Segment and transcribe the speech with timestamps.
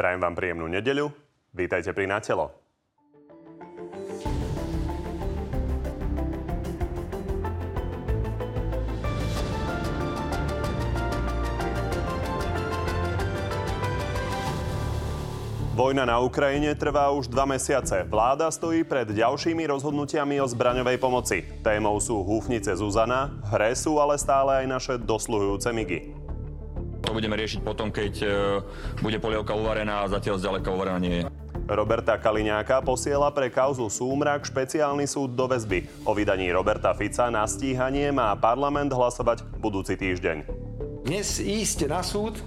[0.00, 1.12] Prajem vám príjemnú nedeľu.
[1.52, 2.48] Vítajte pri Natelo.
[15.76, 18.08] Vojna na Ukrajine trvá už dva mesiace.
[18.08, 21.44] Vláda stojí pred ďalšími rozhodnutiami o zbraňovej pomoci.
[21.60, 26.19] Témou sú húfnice Zuzana, hre sú ale stále aj naše dosluhujúce migy.
[27.20, 28.28] Budeme riešiť potom, keď e,
[29.04, 31.24] bude polievka uvarená a zatiaľ zďaleka uvarená nie je.
[31.68, 35.84] Roberta Kaliňáka posiela pre kauzu Súmrak špeciálny súd do väzby.
[36.08, 40.48] O vydaní Roberta Fica na stíhanie má parlament hlasovať budúci týždeň.
[41.04, 42.40] Dnes ísť na súd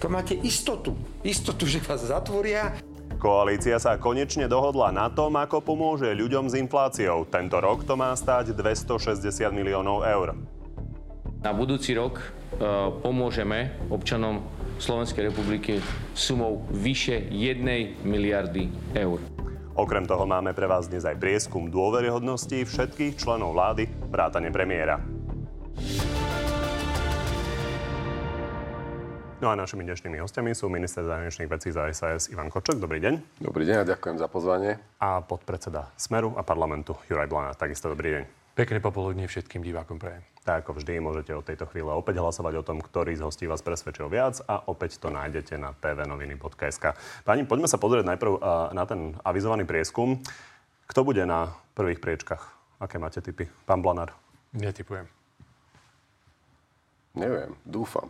[0.00, 0.96] to máte istotu.
[1.20, 2.80] Istotu, že vás zatvoria.
[3.20, 7.28] Koalícia sa konečne dohodla na tom, ako pomôže ľuďom s infláciou.
[7.28, 9.20] Tento rok to má stáť 260
[9.52, 10.32] miliónov eur.
[11.44, 12.24] Na budúci rok
[13.00, 14.44] pomôžeme občanom
[14.78, 15.78] Slovenskej republiky
[16.14, 19.22] sumou vyše 1 miliardy eur.
[19.74, 25.02] Okrem toho máme pre vás dnes aj prieskum dôveryhodnosti všetkých členov vlády, vrátane premiéra.
[29.42, 32.80] No a našimi dnešnými hostiami sú minister zahraničných vecí za SAS Ivan Kočok.
[32.80, 33.44] Dobrý deň.
[33.44, 34.78] Dobrý deň a ďakujem za pozvanie.
[35.02, 37.52] A podpredseda Smeru a parlamentu Juraj Blana.
[37.52, 38.43] Takisto dobrý deň.
[38.54, 40.22] Pekné popoludne všetkým divákom prajem.
[40.46, 43.66] Tak ako vždy môžete od tejto chvíle opäť hlasovať o tom, ktorý z hostí vás
[43.66, 46.94] presvedčil viac a opäť to nájdete na tvnoviny.sk.
[47.26, 48.32] Pani, poďme sa pozrieť najprv
[48.70, 50.22] na ten avizovaný prieskum.
[50.86, 52.54] Kto bude na prvých priečkach?
[52.78, 53.50] Aké máte typy?
[53.66, 54.14] Pán Blanár.
[54.54, 55.10] Netypujem.
[57.18, 58.06] Neviem, dúfam.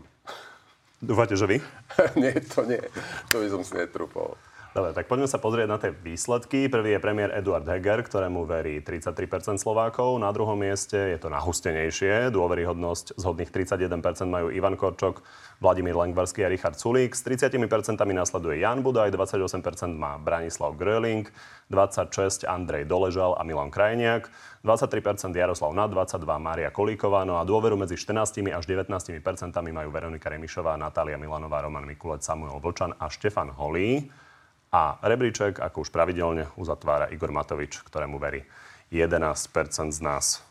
[1.01, 1.57] Dúfate, že vy?
[2.21, 2.85] nie, to nie.
[3.33, 4.37] To by som si netrúpol.
[4.75, 6.67] Dobre, tak poďme sa pozrieť na tie výsledky.
[6.67, 10.19] Prvý je premiér Eduard Heger, ktorému verí 33% Slovákov.
[10.19, 12.35] Na druhom mieste je to nahustenejšie.
[12.35, 15.23] Dôveryhodnosť zhodných 31% majú Ivan Korčok,
[15.63, 17.15] Vladimír Lengvarský a Richard Sulík.
[17.15, 17.55] S 30%
[18.03, 21.31] nasleduje Jan Budaj, 28% má Branislav Gröling,
[21.71, 24.27] 26% Andrej Doležal a Milan Krajniak,
[24.67, 28.91] 23% Jaroslav Nad, 22% Mária Kolíková, no a dôveru medzi 14 až 19%
[29.55, 34.11] majú Veronika Remišová, Natália Milanová, Roman Mikulec, Samuel Vlčan a Štefan Holý.
[34.75, 38.43] A rebríček, ako už pravidelne, uzatvára Igor Matovič, ktorému verí
[38.91, 40.43] 11% z nás.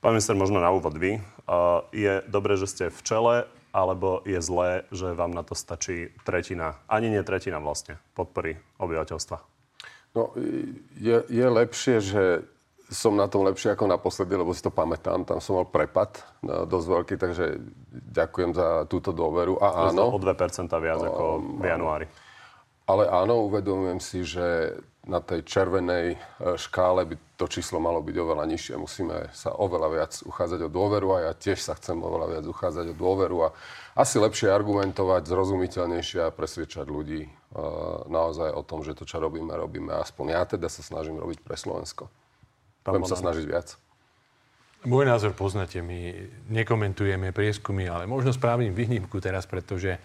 [0.00, 1.20] Pán minister, možno na úvod vy.
[1.92, 3.36] Je dobré, že ste v čele,
[3.76, 9.36] alebo je zlé, že vám na to stačí tretina, ani nie tretina vlastne, podpory obyvateľstva?
[10.16, 10.32] No,
[10.96, 12.24] je, je lepšie, že
[12.88, 15.28] som na tom lepšie ako naposledy, lebo si to pamätám.
[15.28, 17.44] Tam som mal prepad no, dosť veľký, takže
[18.16, 19.60] ďakujem za túto dôveru.
[19.60, 20.08] A áno.
[20.08, 22.08] O 2% viac ako v januári.
[22.86, 26.18] Ale áno, uvedomujem si, že na tej červenej e,
[26.58, 28.74] škále by to číslo malo byť oveľa nižšie.
[28.74, 32.90] Musíme sa oveľa viac uchádzať o dôveru a ja tiež sa chcem oveľa viac uchádzať
[32.90, 33.48] o dôveru a
[33.94, 39.54] asi lepšie argumentovať, zrozumiteľnejšie a presviečať ľudí uh, naozaj o tom, že to, čo robíme,
[39.54, 39.94] robíme.
[39.94, 42.10] Aspoň ja teda sa snažím robiť pre Slovensko.
[42.82, 43.78] Budem sa snažiť viac.
[44.86, 46.14] Môj názor poznáte, my
[46.46, 49.98] nekomentujeme prieskumy, ale možno správim výnimku teraz, pretože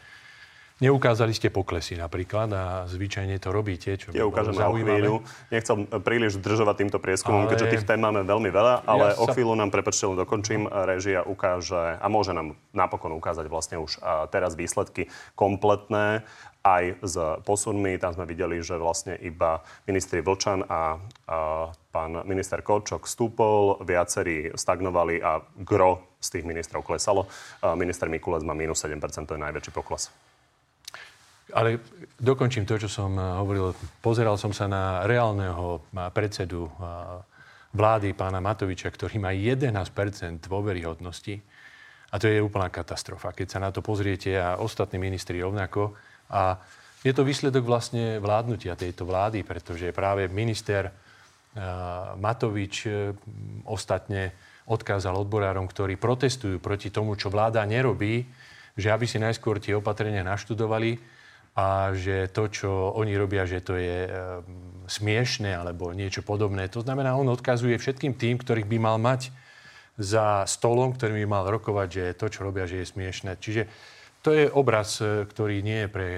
[0.81, 5.21] Neukázali ste poklesy napríklad a zvyčajne to robíte, čo Ja ukážem na chvíľu.
[5.53, 7.53] Nechcem príliš zdržovať týmto prieskumom, ale...
[7.53, 12.01] keďže tých tém máme veľmi veľa, ale ja o chvíľu nám, prepačte, dokončím, režia ukáže
[12.01, 14.01] a môže nám napokon ukázať vlastne už
[14.33, 15.05] teraz výsledky
[15.37, 16.25] kompletné
[16.65, 17.15] aj s
[17.45, 18.01] posunmi.
[18.01, 20.97] Tam sme videli, že vlastne iba ministri Vlčan a,
[21.29, 27.29] a pán minister Korčok stúpol, viacerí stagnovali a gro z tých ministrov klesalo.
[27.77, 28.97] Minister Mikulec má minus 7%,
[29.29, 30.09] to je najväčší pokles.
[31.51, 31.83] Ale
[32.19, 33.75] dokončím to, čo som eh, hovoril.
[33.99, 36.71] Pozeral som sa na reálneho eh, predsedu eh,
[37.71, 39.87] vlády, pána Matoviča, ktorý má 11%
[40.47, 41.35] dôveryhodnosti.
[42.11, 45.95] A to je úplná katastrofa, keď sa na to pozriete a ostatní ministri rovnako.
[46.27, 46.59] A
[46.99, 50.91] je to výsledok vlastne vládnutia tejto vlády, pretože práve minister
[52.19, 52.83] Matovič
[53.63, 54.35] ostatne
[54.67, 58.27] odkázal odborárom, ktorí protestujú proti tomu, čo vláda nerobí,
[58.75, 60.99] že aby si najskôr tie opatrenia naštudovali,
[61.51, 64.11] a že to, čo oni robia, že to je e,
[64.87, 66.71] smiešné alebo niečo podobné.
[66.71, 69.35] To znamená, on odkazuje všetkým tým, ktorých by mal mať
[69.99, 73.31] za stolom, ktorým by mal rokovať, že to, čo robia, že je smiešné.
[73.35, 73.67] Čiže
[74.23, 76.09] to je obraz, e, ktorý nie je pre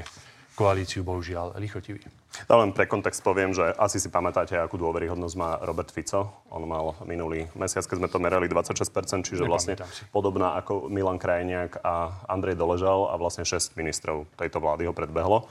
[0.53, 2.01] koalíciu, bohužiaľ, lichotivý.
[2.49, 6.45] Ja len pre kontext poviem, že asi si pamätáte, akú dôveryhodnosť má Robert Fico.
[6.49, 10.05] On mal minulý mesiac, keď sme to merali 26%, čiže vlastne si.
[10.09, 15.45] podobná ako Milan Krajniak a Andrej Doležal a vlastne 6 ministrov tejto vlády ho predbehlo.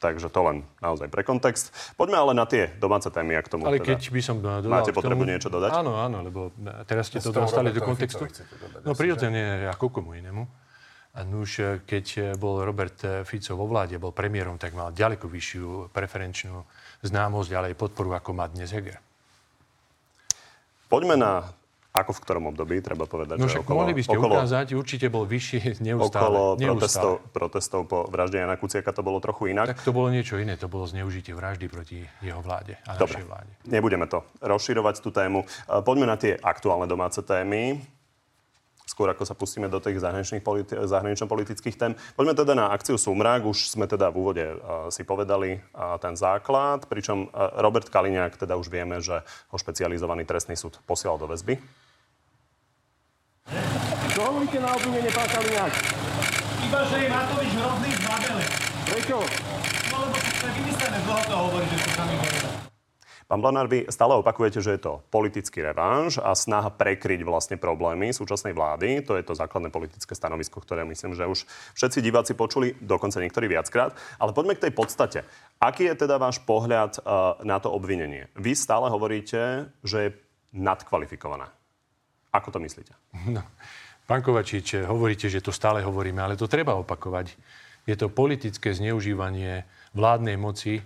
[0.00, 1.76] Takže to len naozaj pre kontext.
[1.92, 4.96] Poďme ale na tie domáce témy, ak tomu Ale teda keď by som dodal Máte
[4.96, 5.76] potrebu tomu, niečo dodať?
[5.76, 6.56] Áno, áno, lebo
[6.88, 8.24] teraz ste to dostali do kontextu.
[8.80, 10.48] No prirodzene, ako komu inému.
[11.10, 16.62] Nuž, keď bol Robert Fico vo vláde, bol premiérom, tak mal ďaleko vyššiu preferenčnú
[17.02, 19.02] známosť, ale aj podporu, ako má dnes Heger.
[20.86, 21.50] Poďme na
[21.90, 23.82] ako v ktorom období, treba povedať, no, že okolo...
[23.82, 25.58] mohli by ste okolo, ukázať, určite bol vyšší
[25.90, 26.22] neustále.
[26.22, 26.70] Okolo neustále.
[26.78, 29.74] Protestov, protestov po vražde Jana Kuciaka to bolo trochu inak.
[29.74, 33.26] Tak to bolo niečo iné, to bolo zneužitie vraždy proti jeho vláde a Dobre, našej
[33.26, 33.50] vláde.
[33.66, 35.42] nebudeme to rozširovať tú tému.
[35.82, 37.82] Poďme na tie aktuálne domáce témy
[39.00, 41.96] skôr ako sa pustíme do tých zahraničných politi- zahranično-politických tém.
[42.20, 43.48] Poďme teda na akciu Sumrák.
[43.48, 48.36] Už sme teda v úvode uh, si povedali uh, ten základ, pričom uh, Robert Kaliňák,
[48.36, 51.56] teda už vieme, že ho špecializovaný trestný súd posielal do väzby.
[54.12, 55.72] Čo hovoríte na obvinenie, pán Kaliňák?
[56.60, 58.44] Iba, že je Matovič hrozný zbabele.
[58.84, 59.16] Prečo?
[59.88, 62.69] No lebo to je vymyslené, dlho to hovorí, že to sami hovorí.
[63.30, 68.10] Pán Blanár, vy stále opakujete, že je to politický revanš a snaha prekryť vlastne problémy
[68.10, 69.06] súčasnej vlády.
[69.06, 71.46] To je to základné politické stanovisko, ktoré myslím, že už
[71.78, 73.94] všetci diváci počuli, dokonca niektorí viackrát.
[74.18, 75.18] Ale poďme k tej podstate.
[75.62, 78.26] Aký je teda váš pohľad uh, na to obvinenie?
[78.34, 80.14] Vy stále hovoríte, že je
[80.50, 81.46] nadkvalifikované.
[82.34, 82.98] Ako to myslíte?
[83.30, 83.46] No,
[84.10, 87.38] pán Kovačič, hovoríte, že to stále hovoríme, ale to treba opakovať.
[87.86, 90.82] Je to politické zneužívanie vládnej moci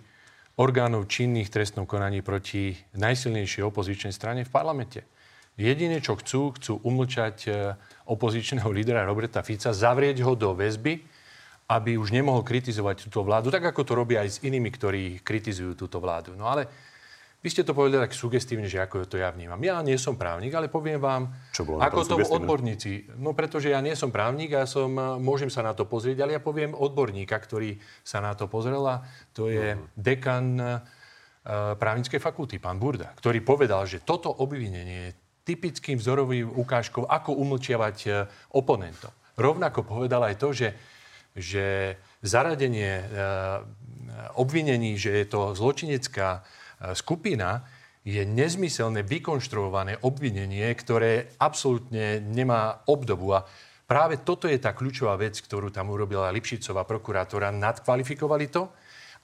[0.55, 5.03] orgánov činných trestnom konaní proti najsilnejšej opozičnej strane v parlamente.
[5.55, 7.51] Jediné, čo chcú, chcú umlčať e,
[8.11, 10.99] opozičného lídra Roberta Fica, zavrieť ho do väzby,
[11.71, 15.79] aby už nemohol kritizovať túto vládu, tak ako to robia aj s inými, ktorí kritizujú
[15.79, 16.35] túto vládu.
[16.35, 16.67] No ale
[17.44, 19.61] vy ste to povedali tak sugestívne, že ako to ja vnímam.
[19.61, 23.20] Ja nie som právnik, ale poviem vám, Čo bolo ako to odborníci.
[23.20, 24.88] No pretože ja nie som právnik a som,
[25.20, 29.05] môžem sa na to pozrieť, ale ja poviem odborníka, ktorý sa na to pozrel a
[29.37, 30.81] to je dekan uh,
[31.76, 37.99] právnickej fakulty, pán Burda, ktorý povedal, že toto obvinenie je typickým vzorovým ukážkou, ako umlčiavať
[38.08, 38.25] uh,
[38.56, 39.12] oponentov.
[39.37, 40.73] Rovnako povedal aj to, že,
[41.37, 41.93] že
[42.25, 43.61] zaradenie uh,
[44.40, 46.40] obvinení, že je to zločinecká
[46.93, 47.65] skupina
[48.05, 53.33] je nezmyselné vykonštruované obvinenie, ktoré absolútne nemá obdobu.
[53.33, 53.49] A
[53.89, 57.49] práve toto je tá kľúčová vec, ktorú tam urobila Lipšicová prokurátora.
[57.49, 58.69] Nadkvalifikovali to,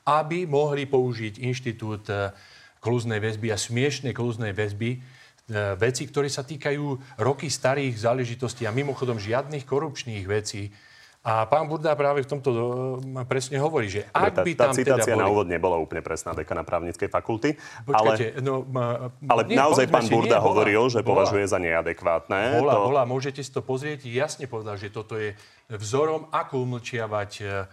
[0.09, 2.33] aby mohli použiť inštitút e,
[2.81, 4.99] kluznej väzby a smiešnej kluznej väzby, e,
[5.77, 10.73] veci, ktoré sa týkajú roky starých záležitostí a mimochodom žiadnych korupčných vecí,
[11.21, 12.49] a pán Burda práve v tomto
[12.97, 15.21] e, presne hovorí, že ak by tam tá citácia teda boli...
[15.21, 19.85] na úvod nebola úplne presná dekana právnickej fakulty, Počkajte, ale, no, ma, ale nie, naozaj
[19.93, 22.65] pán si, Burda nie, bola, hovoril, že bola, považuje za neadekvátne.
[22.65, 22.81] Bola, to...
[22.89, 25.37] bola, môžete si to pozrieť, jasne povedal, že toto je
[25.69, 27.69] vzorom, ako umlčiavať uh,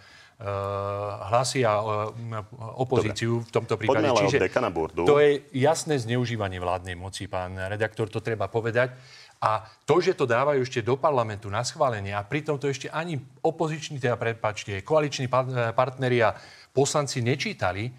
[1.32, 1.82] hlasy a
[2.78, 3.48] opozíciu Dobre.
[3.48, 4.06] v tomto prípade.
[4.06, 5.02] Poďme ale Čiže dekana Burdu.
[5.02, 8.94] to je jasné zneužívanie vládnej moci, pán redaktor, to treba povedať.
[9.38, 13.22] A to, že to dávajú ešte do parlamentu na schválenie a pritom to ešte ani
[13.42, 15.30] opoziční, teda prepačte, koaliční
[15.74, 16.34] partneri a
[16.74, 17.90] poslanci nečítali,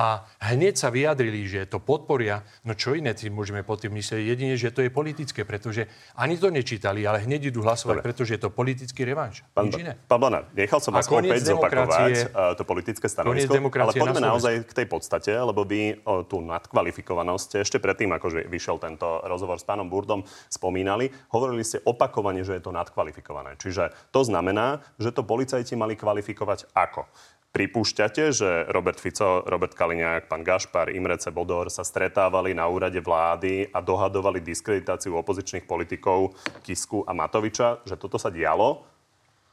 [0.00, 2.40] a hneď sa vyjadrili, že to podporia.
[2.64, 4.32] No čo iné si môžeme pod tým myslieť?
[4.32, 5.84] Jedine, že to je politické, pretože
[6.16, 8.06] ani to nečítali, ale hneď idú hlasovať, Dobre.
[8.08, 9.44] pretože je to politický revanš.
[9.52, 10.00] Pán, Nič iné.
[10.08, 14.64] pán Blanár, nechal som vás opäť zopakovať uh, to politické stanovisko, ale poďme na naozaj
[14.64, 19.68] k tej podstate, lebo vy uh, tú nadkvalifikovanosť ešte predtým, ako vyšiel tento rozhovor s
[19.68, 21.12] pánom Burdom, spomínali.
[21.28, 23.60] Hovorili ste opakovane, že je to nadkvalifikované.
[23.60, 27.04] Čiže to znamená, že to policajti mali kvalifikovať ako?
[27.50, 33.66] Pripúšťate, že Robert Fico, Robert Kaliňák, pán Gašpar, Imrece Bodor sa stretávali na úrade vlády
[33.74, 38.86] a dohadovali diskreditáciu opozičných politikov Kisku a Matoviča, že toto sa dialo,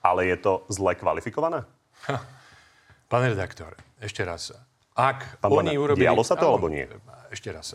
[0.05, 1.65] ale je to zle kvalifikované?
[2.05, 2.22] Ha.
[3.10, 4.53] Pán redaktor, ešte raz.
[4.93, 6.05] Ak Pán oni Bana, urobili...
[6.05, 6.86] Dialo sa to, alebo nie?
[7.33, 7.74] Ešte raz.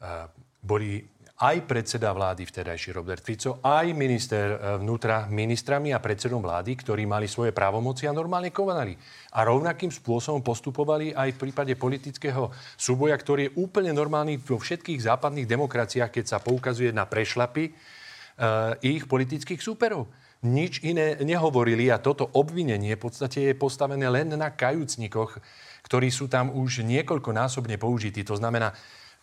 [0.00, 0.32] Uh,
[0.64, 1.04] boli
[1.36, 7.04] aj predseda vlády vtedajší Robert Fico, aj minister e, vnútra ministrami a predsedom vlády, ktorí
[7.04, 8.96] mali svoje právomoci a normálne konali.
[9.36, 12.48] A rovnakým spôsobom postupovali aj v prípade politického
[12.80, 18.72] súboja, ktorý je úplne normálny vo všetkých západných demokraciách, keď sa poukazuje na prešlapy uh,
[18.80, 20.08] ich politických súperov.
[20.40, 25.36] Nič iné nehovorili a toto obvinenie v podstate je postavené len na kajúcnikoch,
[25.84, 28.24] ktorí sú tam už niekoľkonásobne použití.
[28.24, 28.72] To znamená,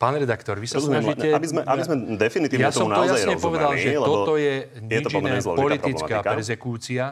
[0.03, 1.27] Pán redaktor, vy sa Rozumiem, snažíte...
[1.31, 5.39] Aby sme, aby sme definitívne ja tomu naozaj jasne povedal, že toto je nič iné
[5.39, 7.05] politická problematika.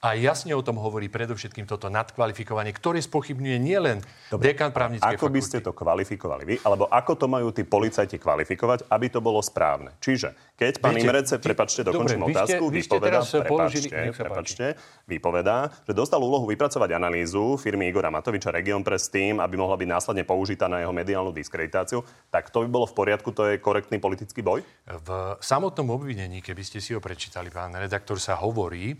[0.00, 4.00] A jasne o tom hovorí predovšetkým toto nadkvalifikovanie, ktoré spochybňuje nielen
[4.32, 5.36] Dobre, dekan právnickej ako fakulty.
[5.36, 6.56] by ste to kvalifikovali vy?
[6.64, 9.92] Alebo ako to majú tí policajti kvalifikovať, aby to bolo správne?
[10.00, 14.66] Čiže, keď pán Imrece, prepačte, dokončím Dobre, otázku, vy ste, vypovedá, vy položili, prepačte,
[15.04, 19.88] vypovedá, že dostal úlohu vypracovať analýzu firmy Igora Matoviča Region Press tým, aby mohla byť
[20.00, 22.00] následne použitá na jeho mediálnu diskreditáciu,
[22.32, 24.64] tak to by bolo v poriadku, to je korektný politický boj?
[24.88, 25.08] V
[25.44, 28.96] samotnom obvinení, keby ste si ho prečítali, pán redaktor, sa hovorí,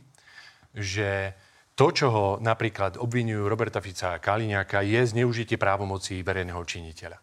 [0.75, 1.35] že
[1.75, 7.17] to, čo ho napríklad obvinujú Roberta Fica a Kaliňáka, je zneužitie právomocí verejného činiteľa.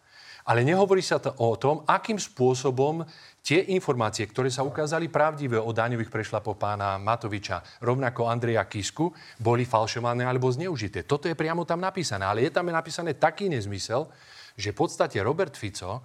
[0.47, 3.03] Ale nehovorí sa to o tom, akým spôsobom
[3.43, 9.11] tie informácie, ktoré sa ukázali pravdivé o daňových prešlapov pána Matoviča, rovnako Andreja Kisku,
[9.43, 11.03] boli falšované alebo zneužité.
[11.03, 12.23] Toto je priamo tam napísané.
[12.23, 14.07] Ale je tam napísané taký nezmysel,
[14.55, 16.01] že v podstate Robert Fico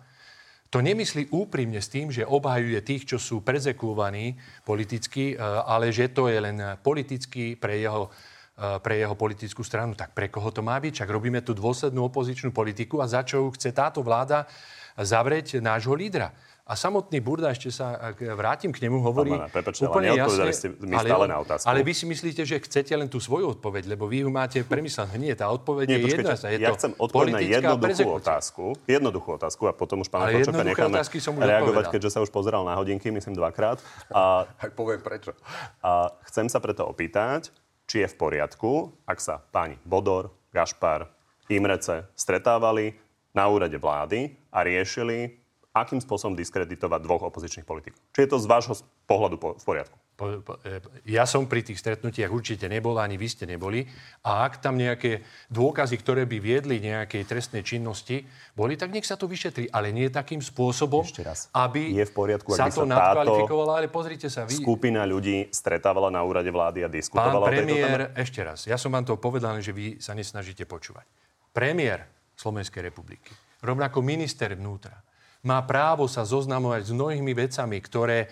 [0.73, 6.09] to nemyslí úprimne s tým, že obhajuje tých, čo sú prezekúvaní politicky, e, ale že
[6.09, 8.09] to je len politicky pre jeho
[8.57, 9.93] e, pre jeho politickú stranu.
[9.93, 11.05] Tak pre koho to má byť?
[11.05, 14.49] Čak robíme tu dôslednú opozičnú politiku a za čo chce táto vláda
[14.97, 16.33] zavrieť nášho lídra.
[16.62, 20.95] A samotný Burda, ešte sa vrátim k nemu, hovorí Pán Prepačte, úplne jasne, ste mi
[20.95, 21.66] ale, stále na otázku.
[21.66, 25.19] Ale vy si myslíte, že chcete len tú svoju odpoveď, lebo vy ju máte premyslenú.
[25.19, 26.38] Nie, tá odpoveď Nie, je jedna.
[26.38, 28.64] Je ja to chcem odpovedať na jednoduchú otázku.
[28.87, 31.02] Jednoduchú otázku a potom už pána Kočoka necháme
[31.42, 33.83] reagovať, keďže sa už pozeral na hodinky, myslím dvakrát.
[34.14, 35.35] A, Aj poviem prečo.
[35.83, 37.50] A chcem sa preto opýtať,
[37.90, 41.11] či je v poriadku, ak sa páni Bodor, Gašpar,
[41.50, 42.95] Imrece stretávali
[43.35, 45.41] na úrade vlády a riešili
[45.73, 47.99] akým spôsobom diskreditovať dvoch opozičných politikov.
[48.12, 48.75] Či je to z vášho
[49.09, 49.97] pohľadu v poriadku?
[50.12, 50.76] Po, po, e,
[51.09, 53.88] ja som pri tých stretnutiach určite nebol, ani vy ste neboli.
[54.29, 59.17] A ak tam nejaké dôkazy, ktoré by viedli nejakej trestnej činnosti, boli, tak nech sa
[59.17, 59.73] to vyšetrí.
[59.73, 61.49] Ale nie takým spôsobom, Ešte raz.
[61.57, 63.73] aby je v poriadku, sa to nadkvalifikovalo.
[63.73, 64.61] Ale pozrite sa, vy...
[64.61, 69.09] Skupina ľudí stretávala na úrade vlády a diskutovala Pán premiér, ešte raz, ja som vám
[69.09, 71.09] to povedal, že vy sa nesnažíte počúvať.
[71.57, 72.05] Premiér
[72.37, 73.33] Slovenskej republiky,
[73.64, 74.93] rovnako minister vnútra,
[75.42, 78.30] má právo sa zoznamovať s mnohými vecami, ktoré eh,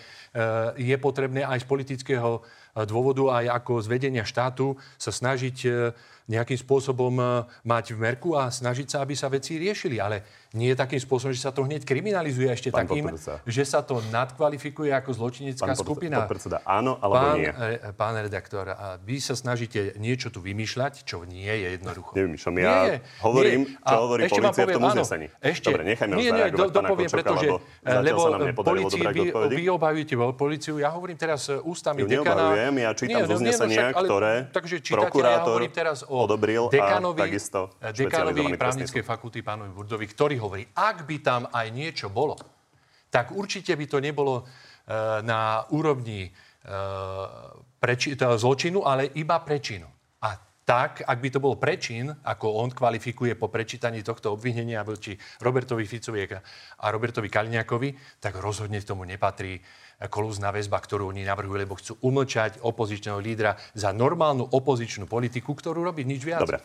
[0.79, 5.91] je potrebné aj z politického eh, dôvodu, aj ako z vedenia štátu sa snažiť eh,
[6.31, 9.99] nejakým spôsobom mať v merku a snažiť sa, aby sa veci riešili.
[9.99, 13.39] Ale nie takým spôsobom, že sa to hneď kriminalizuje ešte pán takým, podpredseda.
[13.47, 16.15] že sa to nadkvalifikuje ako zločinecká pán skupina.
[16.19, 17.51] Pán predseda, áno alebo pán, nie?
[17.95, 22.11] Pán redaktor, a vy sa snažíte niečo tu vymýšľať, čo nie je jednoducho.
[22.19, 23.79] Nevymýšľam, ja nie, hovorím, nie.
[23.79, 25.27] čo hovorí policia poviem, v tom uznesení.
[25.39, 27.47] Ešte, Dobre, nechajme nie, nie, do, dopoviem, pretože,
[27.87, 29.23] lebo, sa nám policii, vy,
[29.55, 32.51] vy obhajujete policiu, ja hovorím teraz e, ústami dekana.
[32.51, 34.33] Neobhajujem, ja čítam z uznesenia, ktoré
[34.91, 35.63] prokurátor
[36.11, 42.09] odobril a takisto dekanovi právnickej fakulty pánovi Burdovi, ktorý hovorí, ak by tam aj niečo
[42.09, 42.35] bolo,
[43.13, 44.43] tak určite by to nebolo e,
[45.21, 46.29] na úrovni e,
[47.77, 49.85] preči- zločinu, ale iba prečinu.
[50.25, 50.29] A
[50.65, 55.83] tak, ak by to bol prečin, ako on kvalifikuje po prečítaní tohto obvinenia voči Robertovi
[55.83, 56.23] Ficovi
[56.79, 59.59] a Robertovi Kaliňakovi, tak rozhodne tomu nepatrí
[60.09, 65.85] kolúzna väzba, ktorú oni navrhujú, lebo chcú umlčať opozičného lídra za normálnu opozičnú politiku, ktorú
[65.85, 66.41] robí nič viac.
[66.41, 66.63] Dobre.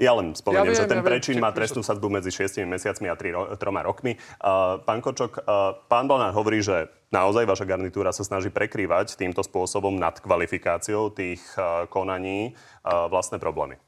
[0.00, 3.08] Ja len spomeniem, ja viem, že ten ja prečin má trestnú sadbu medzi 6 mesiacmi
[3.10, 4.16] a 3, 3 rokmi.
[4.86, 5.44] Pán Kočok,
[5.88, 11.42] pán Balnár hovorí, že naozaj vaša garnitúra sa snaží prekrývať týmto spôsobom nad kvalifikáciou tých
[11.90, 13.80] konaní vlastné problémy.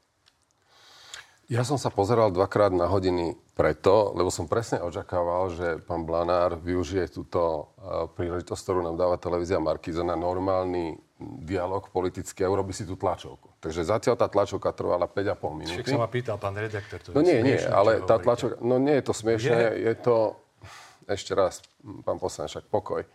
[1.53, 6.57] Ja som sa pozeral dvakrát na hodiny preto, lebo som presne očakával, že pán Blanár
[6.57, 12.73] využije túto e, príležitosť, ktorú nám dáva televízia Markiza na normálny dialog politický a urobí
[12.73, 13.53] si tú tlačovku.
[13.61, 15.77] Takže zatiaľ tá tlačovka trvala 5,5 minúty.
[15.85, 16.97] Však sa ma pýtal pán redaktor.
[17.05, 20.15] To no nie, nie, ale tá tlačovka, no nie je to smiešne, je, je to,
[21.05, 21.61] ešte raz,
[22.01, 23.05] pán poslanec, však pokoj.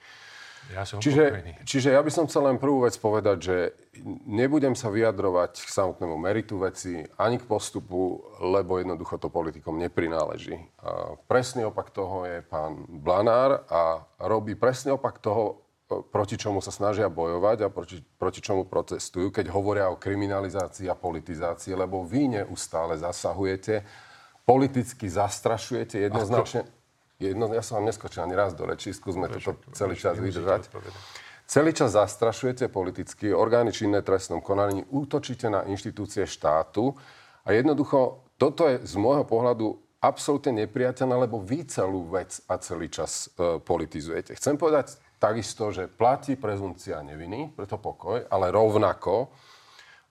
[0.69, 3.57] Ja som čiže, čiže ja by som chcel len prvú vec povedať, že
[4.29, 10.61] nebudem sa vyjadrovať k samotnému meritu veci, ani k postupu, lebo jednoducho to politikom neprináleží.
[10.85, 16.69] A presný opak toho je pán Blanár a robí presný opak toho, proti čomu sa
[16.69, 22.41] snažia bojovať a proti, proti čomu protestujú, keď hovoria o kriminalizácii a politizácii, lebo vy
[22.41, 23.89] neustále zasahujete,
[24.45, 26.69] politicky zastrašujete jednoznačne
[27.19, 30.71] jedno, ja som vám neskočil ani raz do rečí, skúsme toto celý čas vydržať.
[31.49, 36.93] Celý čas zastrašujete politicky orgány činné trestnom konaní, útočíte na inštitúcie štátu
[37.43, 42.87] a jednoducho toto je z môjho pohľadu absolútne nepriateľné, lebo vy celú vec a celý
[42.87, 44.39] čas e, politizujete.
[44.39, 49.35] Chcem povedať takisto, že platí prezumcia neviny, preto pokoj, ale rovnako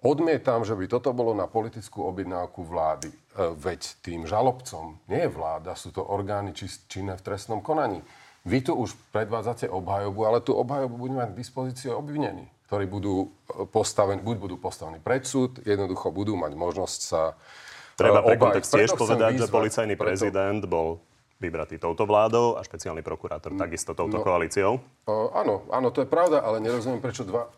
[0.05, 3.09] Odmietam, že by toto bolo na politickú objednávku vlády.
[3.09, 3.17] E,
[3.57, 8.05] veď tým žalobcom nie je vláda, sú to orgány či, činné v trestnom konaní.
[8.45, 13.25] Vy tu už predvádzate obhajobu, ale tú obhajobu budú mať k dispozícii obvinení, ktorí budú
[13.25, 18.37] e, postavení, buď budú postavení pred súd, jednoducho budú mať možnosť sa e, Treba pre
[18.37, 20.05] kontext tiež povedať, vyzvať, že policajný preto...
[20.13, 21.01] prezident bol
[21.41, 24.77] vybratý touto vládou a špeciálny prokurátor mm, takisto touto no, koalíciou?
[25.09, 27.49] Áno, áno, to je pravda, ale nerozumiem, prečo dva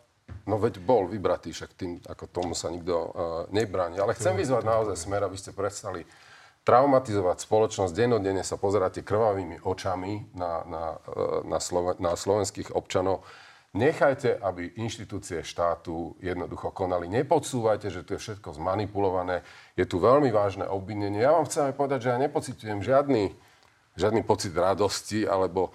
[0.50, 3.12] No veď bol vybratý, však tým, ako tomu sa nikto uh,
[3.54, 4.02] nebráni.
[4.02, 6.02] Ale chcem vyzvať naozaj smer, aby ste prestali
[6.66, 7.94] traumatizovať spoločnosť.
[7.94, 13.22] Dennodenne sa pozeráte krvavými očami na, na, uh, na, Sloven- na slovenských občanov.
[13.70, 17.06] Nechajte, aby inštitúcie štátu jednoducho konali.
[17.06, 19.46] Nepodsúvajte, že tu je všetko zmanipulované.
[19.78, 21.22] Je tu veľmi vážne obvinenie.
[21.22, 23.30] Ja vám chcem aj povedať, že ja nepocitujem žiadny,
[23.94, 25.70] žiadny pocit radosti alebo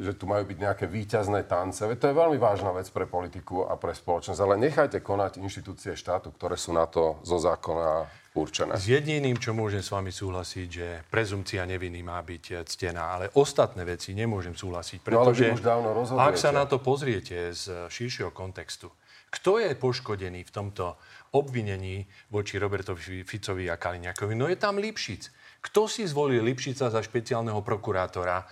[0.00, 1.84] že tu majú byť nejaké výťazné tance.
[1.84, 4.40] Veď to je veľmi vážna vec pre politiku a pre spoločnosť.
[4.40, 8.72] Ale nechajte konať inštitúcie štátu, ktoré sú na to zo zákona určené.
[8.72, 13.84] S jediným, čo môžem s vami súhlasiť, že prezumcia neviny má byť ctená, ale ostatné
[13.84, 17.64] veci nemôžem súhlasiť, No, ale pretože vy už dávno ak sa na to pozriete z
[17.68, 18.88] eh, širšieho kontextu,
[19.28, 20.94] kto je poškodený v tomto
[21.34, 24.32] obvinení voči Robertovi Ficovi a Kaliňakovi?
[24.38, 25.26] No je tam Lipšic.
[25.58, 28.46] Kto si zvolil Lipšica za špeciálneho prokurátora?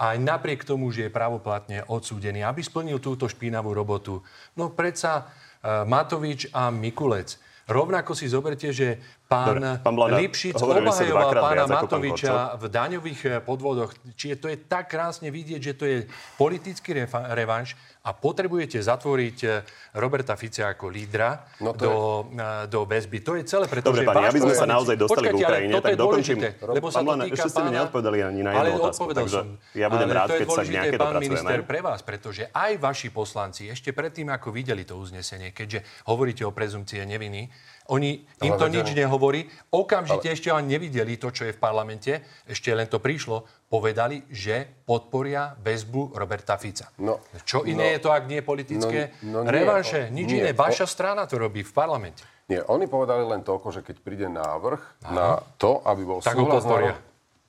[0.00, 4.24] Aj napriek tomu, že je pravoplatne odsúdený, aby splnil túto špinavú robotu.
[4.56, 7.36] No predsa uh, Matovič a Mikulec.
[7.68, 8.96] Rovnako si zoberte, že
[9.30, 13.94] pán, Dobre, pán Lipšic obhajoval pána viac ako pán Matoviča v daňových eh, podvodoch.
[14.18, 15.96] Čiže to je tak krásne vidieť, že to je
[16.34, 19.62] politický refa- revanš a potrebujete zatvoriť eh,
[20.02, 23.22] Roberta Fica ako lídra No do, eh, do väzby.
[23.22, 24.02] To je celé, pretože...
[24.02, 26.38] Dobre, váš aby sme sa naozaj dostali k Počkajte, ale Ukrajine, tak je dokončím.
[26.42, 29.46] dôležité, Lebo sa Pán ešte ste mi neodpovedali ani na jednu otázku, takže som.
[29.78, 32.42] ja budem Ale rád, to je keď sa k nejakej pán minister, pre vás, pretože
[32.50, 37.46] aj vaši poslanci, ešte predtým, ako videli to uznesenie, keďže hovoríte o prezumcie neviny,
[37.90, 42.70] oni, im to nič nehovorí, okamžite ešte ani nevideli to, čo je v parlamente, ešte
[42.70, 46.90] len to prišlo, povedali, že podporia väzbu Roberta Fica.
[46.98, 50.06] No, čo iné no, je to, ak nie politické no, no nie, revanše?
[50.06, 50.50] o- Nič nie, iné.
[50.50, 52.22] o- Vaša strana to robí v parlamente.
[52.46, 56.46] Nie, oni povedali len toľko, že keď príde návrh na to, aby bol Tak ho
[56.46, 56.98] súhlas na-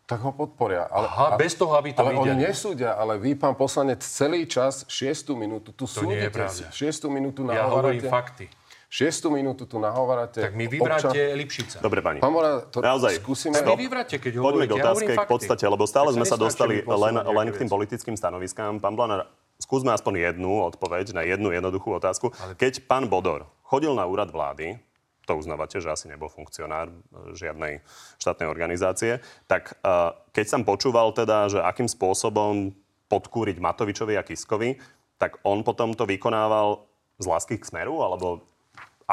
[0.06, 0.92] tak ho podporia.
[0.92, 2.36] Ale, Aha, bez toho, aby to ale videli.
[2.36, 6.28] oni nesúdia, ale vy, pán poslanec, celý čas, 6 minútu, tu To súdite.
[6.28, 6.68] pravda.
[6.68, 8.52] 6 minútu Ja hovorím fakty.
[8.92, 10.44] 6 minútu tu nahovárate.
[10.44, 11.80] Tak mi občan- vyvráte Lipšica.
[11.80, 12.20] Dobre, pani.
[12.20, 13.24] Pán Mora, to Naozaj.
[13.24, 13.56] skúsime...
[13.56, 14.76] Tak vy vyvráte, keď Poďme k.
[14.76, 17.64] Ja otázke hovorím k podstate, lebo stále Tak sme sa dostali mi len, len k
[17.64, 17.76] tým veci.
[17.80, 18.84] politickým stanoviskám.
[18.84, 19.32] Pán Blanár,
[19.64, 22.36] skúsme aspoň jednu odpoveď na jednu jednoduchú otázku.
[22.60, 24.76] Keď pán Bodor chodil na úrad vlády,
[25.24, 26.94] to uznávate, že asi nebol funkcionár e,
[27.32, 27.80] žiadnej
[28.20, 32.76] štátnej organizácie, tak uh, keď som počúval teda, že akým spôsobom
[33.08, 34.82] podkúriť Matovičovi a Kiskovi,
[35.16, 36.84] tak on potom to vykonával
[37.22, 38.51] z lásky k smeru, alebo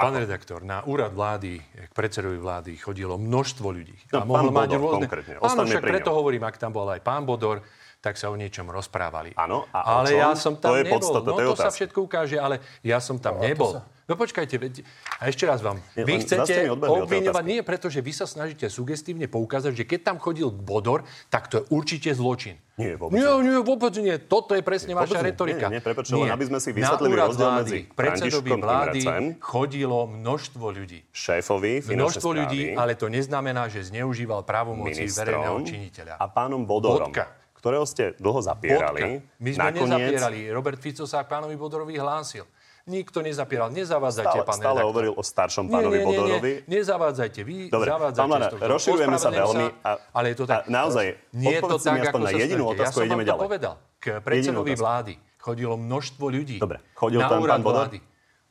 [0.01, 3.97] Pán redaktor, na úrad vlády, k predsedovi vlády chodilo množstvo ľudí.
[4.15, 5.05] No, a mohol mať Bodor rôzne...
[5.09, 6.19] konkrétne, Áno, však preto ňom.
[6.23, 7.63] hovorím, ak tam bol aj pán Bodor,
[7.99, 9.35] tak sa o niečom rozprávali.
[9.35, 11.03] Áno, a ale ja som tam To je nebol.
[11.03, 13.83] podstata no tej to sa všetko ukáže, ale ja som tam nebol.
[14.09, 14.89] No počkajte, veď,
[15.21, 15.85] a ešte raz vám.
[15.93, 20.17] Nie, Vy chcete obviňovať, nie preto, že vy sa snažíte sugestívne poukázať, že keď tam
[20.17, 22.57] chodil Bodor, tak to je určite zločin.
[22.81, 24.17] Nie, vôbec nie, nie, vôbec nie.
[24.17, 25.29] Toto je presne Vôbec vaša nie.
[25.29, 25.67] retorika.
[25.69, 29.99] Nie, nie, prepáčte, len aby sme si vysvetlili rozdiel vlády, medzi predsedovi vlády Imrecem, chodilo
[30.09, 31.01] množstvo ľudí.
[31.13, 36.17] šéfovi Množstvo správy, ľudí, ale to neznamená, že zneužíval právomoci verejného činiteľa.
[36.17, 37.29] a pánom Bodorom, Bodka.
[37.61, 39.21] ktorého ste dlho zapierali.
[39.21, 39.37] Bodka.
[39.37, 40.39] My sme nakoniec nezapierali.
[40.49, 42.49] Robert Fico sa k pánovi Bodorovi hlásil.
[42.89, 43.69] Nikto nezapieral.
[43.69, 44.89] Nezavádzajte, Stále, pán stále redaktor.
[44.89, 46.53] hovoril o staršom Nie, pánovi nie, nie, Bodorovi.
[46.65, 46.73] nie.
[46.81, 47.41] Nezavádzajte.
[47.45, 48.25] Vy Dobre, zavádzate.
[48.25, 49.67] pán rozširujeme sa veľmi.
[49.85, 50.65] A, ale je to tak.
[50.65, 53.75] A naozaj, Nie je to tak, ako na jedinú otázku Ja som vám to povedal.
[54.01, 56.57] K predsedovi vlády chodilo množstvo ľudí.
[56.57, 57.87] Dobre, chodil na tam pán Bodor?
[57.93, 57.99] vlády.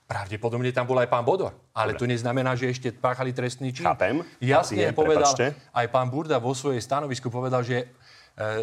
[0.08, 1.52] Pravdepodobne tam bol aj pán Bodor.
[1.76, 2.00] Ale Dobre.
[2.00, 3.84] to neznamená, že ešte páchali trestný čin.
[3.84, 4.24] Chápem.
[4.40, 5.52] Jasne Nie, povedal, prepáčte.
[5.76, 7.86] aj pán Burda vo svojej stanovisku povedal, že e,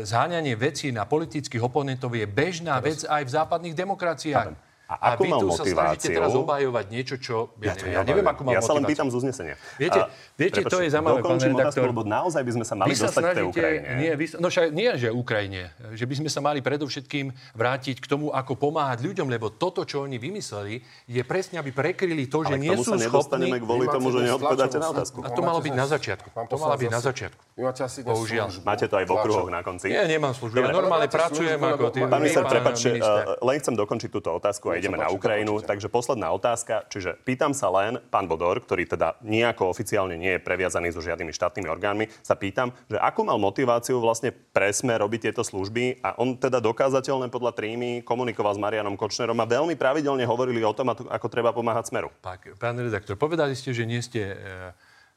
[0.08, 4.56] zháňanie vecí na politických oponentov je bežná vec aj v západných demokraciách.
[4.56, 4.63] Chápem.
[4.84, 7.56] A akú vy mal tu sa snažíte teraz obhajovať niečo, čo...
[7.56, 9.56] Ja, to neviem, ja neviem, akú mal Ja sa len pýtam z uznesenia.
[9.80, 11.86] Viete, A, viete, to prepáčte, je zaujímavé, pán otázku, redaktor.
[11.88, 13.86] lebo naozaj by sme sa mali dostať k tej snažíte, Ukrajine.
[13.96, 15.62] nie, vy, no však, nie, že Ukrajine,
[15.96, 20.04] že by sme sa mali predovšetkým vrátiť k tomu, ako pomáhať ľuďom, lebo toto, čo
[20.04, 23.56] oni vymysleli, je presne, aby prekryli to, že Ale k nie tomu sú sa nedostaneme
[23.56, 23.64] schopní...
[23.64, 25.18] kvôli tomu, že neodpovedáte na otázku.
[25.24, 26.28] A to malo byť na začiatku.
[26.28, 27.40] To malo byť na začiatku.
[27.54, 28.48] Máte Bohužiaľ.
[28.60, 29.88] to aj v okruhoch na konci.
[29.88, 30.60] Nie, nemám službu.
[30.60, 31.84] Ja normálne pracujem ako.
[32.04, 35.62] Pán minister, prepačte, uh, len chcem dokončiť túto otázku sa ideme na Ukrajinu.
[35.62, 35.70] dokončite.
[35.70, 36.74] Takže posledná otázka.
[36.90, 41.30] Čiže pýtam sa len, pán Bodor, ktorý teda nejako oficiálne nie je previazaný so žiadnymi
[41.30, 46.18] štátnymi orgánmi, sa pýtam, že akú mal motiváciu vlastne pre sme robiť tieto služby a
[46.18, 50.90] on teda dokázateľne podľa trímy komunikoval s Marianom Kočnerom a veľmi pravidelne hovorili o tom,
[50.90, 52.10] ako treba pomáhať Smeru.
[52.20, 54.36] Pak, pán redaktor, povedali ste, že nie ste e,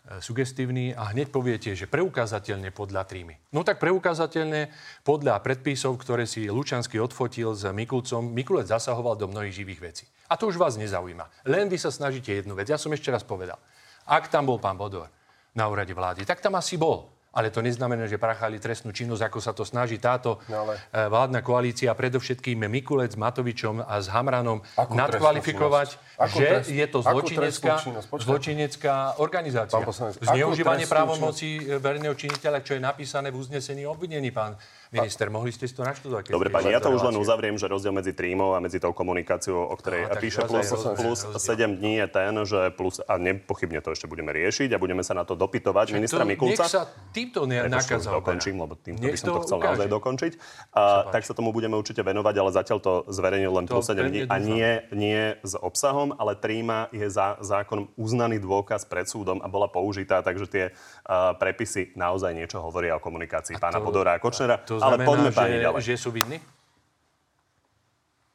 [0.07, 3.35] e, sugestívni a hneď poviete, že preukázateľne podľa trímy.
[3.51, 4.71] No tak preukázateľne
[5.03, 10.05] podľa predpisov, ktoré si Lučanský odfotil s Mikulcom, Mikulec zasahoval do mnohých živých vecí.
[10.31, 11.27] A to už vás nezaujíma.
[11.51, 12.71] Len vy sa snažíte jednu vec.
[12.71, 13.59] Ja som ešte raz povedal.
[14.07, 15.11] Ak tam bol pán Bodor
[15.51, 17.16] na úrade vlády, tak tam asi bol.
[17.37, 21.05] Ale to neznamená, že prachali trestnú činnosť, ako sa to snaží táto No ale- eh,
[21.05, 25.89] vládna koalícia, predovšetkým Mikulec s Matovičom a s Hamranom Akú nadkvalifikovať,
[26.33, 27.73] že trest- je to zločinecká,
[28.17, 29.77] zločinecká organizácia.
[30.17, 34.57] Zneužívanie trestnú právomocí eh, verejného činiteľa, čo je napísané v uznesení obvinení, pán
[34.91, 35.27] minister.
[35.27, 36.31] Mohli ste si to naštudovať?
[36.31, 39.67] Dobre, pani, ja to už len uzavriem, že rozdiel medzi trímou a medzi tou komunikáciou,
[39.67, 41.75] o ktorej tak píše plus, plus Rozdiel.
[41.75, 45.13] 7 dní je ten, že plus, a nepochybne to ešte budeme riešiť a budeme sa
[45.13, 46.63] na to dopytovať ministra to, Mikulca.
[46.63, 49.67] Nech sa týmto ne, už dokončím, lebo týmto by som to to chcel ukáže.
[49.67, 50.33] naozaj dokončiť.
[50.73, 54.07] A, tak sa tomu budeme určite venovať, ale zatiaľ to zverejnil len To plus 7
[54.07, 59.43] dní a nie, nie s obsahom, ale tríma je za zákonom uznaný dôkaz pred súdom
[59.43, 64.19] a bola použitá, takže tie uh, prepisy naozaj niečo hovoria o komunikácii pána Podora a
[64.21, 64.61] Kočnera.
[64.69, 65.81] To ale znamená, poďme pani že, ďalej.
[65.81, 66.37] že sú vidní?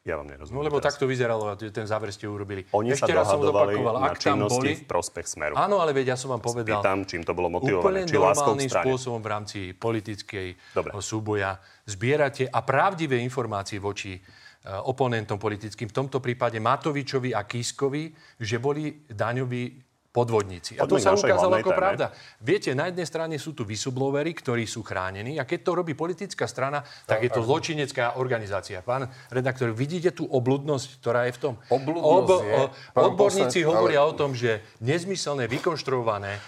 [0.03, 0.59] Ja vám nerozumiem.
[0.59, 0.99] No lebo teraz.
[0.99, 2.67] takto vyzeralo ten záver ste urobili.
[2.75, 4.75] Oni sa Ešte raz som zopakoval, ak tam boli...
[4.75, 5.55] v prospech Smeru.
[5.55, 8.11] Áno, ale veď ja som vám povedal, Pýtam, čím to bolo úplne motivované.
[8.11, 10.91] Či láskou k normálnym spôsobom v rámci politickej Dobre.
[10.99, 11.55] súboja
[11.87, 14.21] zbierate a pravdivé informácie voči e,
[14.75, 18.11] oponentom politickým, v tomto prípade Matovičovi a Kiskovi,
[18.43, 20.77] že boli daňoví podvodníci.
[20.77, 21.81] A to sa ukázalo ako téme.
[21.81, 22.07] pravda.
[22.37, 26.45] Viete, na jednej strane sú tu whistleblowery, ktorí sú chránení a keď to robí politická
[26.45, 28.85] strana, tak je to zločinecká organizácia.
[28.85, 31.55] Pán redaktor, vidíte tú obludnosť, ktorá je v tom?
[31.65, 32.61] Obludnosť je,
[32.93, 36.41] pán odborníci poslanec, hovoria ale- o tom, že nezmyselné, vykonštruované e,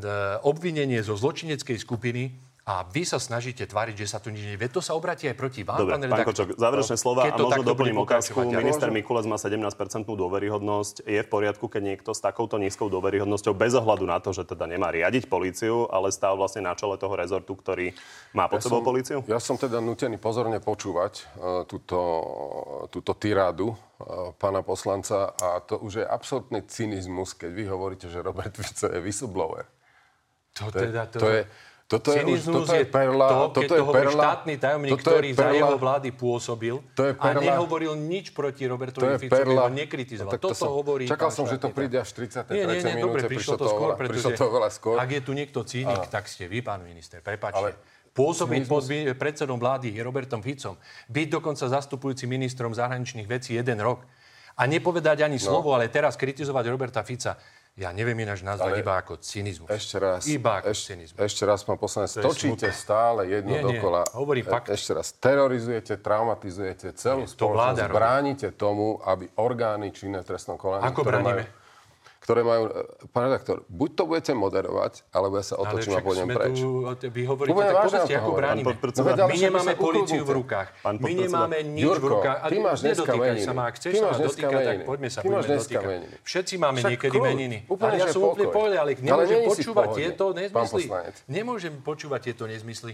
[0.00, 0.08] d-
[0.40, 2.32] obvinenie zo zločineckej skupiny
[2.64, 4.56] a vy sa snažíte tváriť, že sa tu nič nedie.
[4.56, 6.24] Veď to sa obratí aj proti vám, Dobre, pán pán.
[6.24, 8.40] Kočok, záverečné slova a to možno doplním otázku.
[8.48, 8.88] Ja Minister?
[8.88, 9.68] Mikulec má 17%
[10.08, 11.04] dôveryhodnosť.
[11.04, 14.64] Je v poriadku, keď niekto s takouto nízkou dôveryhodnosťou, bez ohľadu na to, že teda
[14.64, 17.92] nemá riadiť políciu, ale stál vlastne na čele toho rezortu, ktorý
[18.32, 19.20] má pod sebou políciu?
[19.28, 22.00] Ja som teda nutený pozorne počúvať uh, túto,
[22.88, 28.24] túto tirádu uh, pána poslanca a to už je absolútny cynizmus, keď vy hovoríte, že
[28.24, 29.68] Robert Fico je whistleblower.
[30.56, 31.42] To, To teda, to je,
[31.94, 35.04] toto je, už, toto je perla, to, toto je to perla, štátny tajomník, toto je
[35.06, 39.14] ktorý za perla- jeho vlády pôsobil To je a perla- nehovoril nič proti To Robertovi
[39.16, 40.30] Ficovi, ho nekritizoval.
[40.30, 42.50] No, Toto som- hovorí Čakal som, že to príde až v 33.
[42.50, 44.96] Nie, nie, nie, dobre, prišlo to skôr, pretože to oveľa skôr.
[44.96, 47.56] ak je tu niekto cynik, tak ste vy, pán minister, prepáčte.
[47.56, 47.76] Ale-
[48.10, 50.78] Pôsobiť pod predsedom vlády Robertom Ficom,
[51.08, 54.06] byť dokonca zastupujúci ministrom zahraničných vecí jeden rok
[54.54, 55.42] a nepovedať ani No.
[55.42, 57.34] slovo, ale teraz kritizovať Roberta Fica,
[57.74, 59.66] ja neviem ináč nazvať Ale iba ako cynizmus.
[59.66, 61.18] Ešte raz, Iba ako eš, cynizmus.
[61.18, 64.06] ešte raz, pán poslanec, To je točíte stále jedno Nie, nie, dokola.
[64.14, 64.66] hovorím E- fakt.
[64.68, 67.96] Ešte raz, terorizujete, traumatizujete celú to vláda spoločnosť, robí.
[67.96, 71.42] bránite tomu, aby orgány činné v trestnom konaní, Ako bránime?
[71.42, 71.63] majú,
[72.24, 76.00] ktoré majú, e, pán redaktor, buď to budete moderovať, alebo ja sa Ale otočím a
[76.00, 76.56] pôjdem preč.
[76.56, 76.70] tu,
[77.12, 78.64] vy hovoríte, tak povedzte, ako bránime.
[78.64, 79.12] Pán podpredseda.
[79.12, 80.68] No My nemáme sa políciu v rukách.
[80.80, 82.38] Pán My nemáme nič v Jurko, rukách.
[82.40, 83.44] A ty máš dneska meniny.
[83.44, 83.62] sa ma.
[83.68, 85.84] Ak chceš Ty sa máš dneska tak poďme sa dneska dotýkať.
[85.84, 86.14] meniny.
[86.24, 87.58] Všetci máme Však niekedy kľud, meniny.
[87.68, 90.82] úplne, Ale ja som úplne povedal, ale nemôžem v počúvať tieto nezmysly.
[91.28, 92.92] Nemôžem počúvať tieto nezmysly.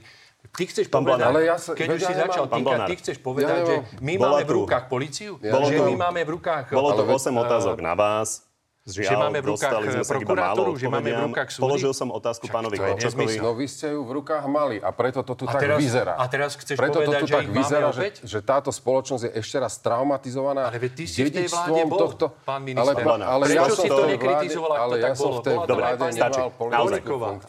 [0.50, 1.30] Ty chceš Pán povedať, Blanár.
[1.30, 4.42] Ale ja sa- keď už si začal týkať, ty chceš povedať, Ja že my máme
[4.42, 6.74] v rukách políciu, Ja že my máme v rukách...
[6.74, 8.49] Bolo to Ale 8 eh, otázok na vás.
[8.80, 9.72] Žiaľ, že máme v rukách,
[10.08, 11.62] prokuratúru, že máme v rukách súdy.
[11.68, 13.42] Položil som otázku Však pánovi to nezmysel.
[13.44, 16.16] No vy ste ju v rukách mali a preto to tu A tak teraz- vyzerá.
[16.16, 18.14] a teraz chceš preto to povedať, tu že tak ich máme vyzerá, opäť?
[18.18, 22.00] Že, že táto spoločnosť je ešte raz traumatizovaná Ale ty si v tej vláde bol,
[22.00, 22.24] tohto...
[22.40, 22.88] pán minister.
[22.88, 25.28] Ale, pa- ale Prečo ja si som to nekritizoval, ak to ale tak ja som
[25.28, 25.40] bolo?
[25.44, 26.40] to vláde aj stačí.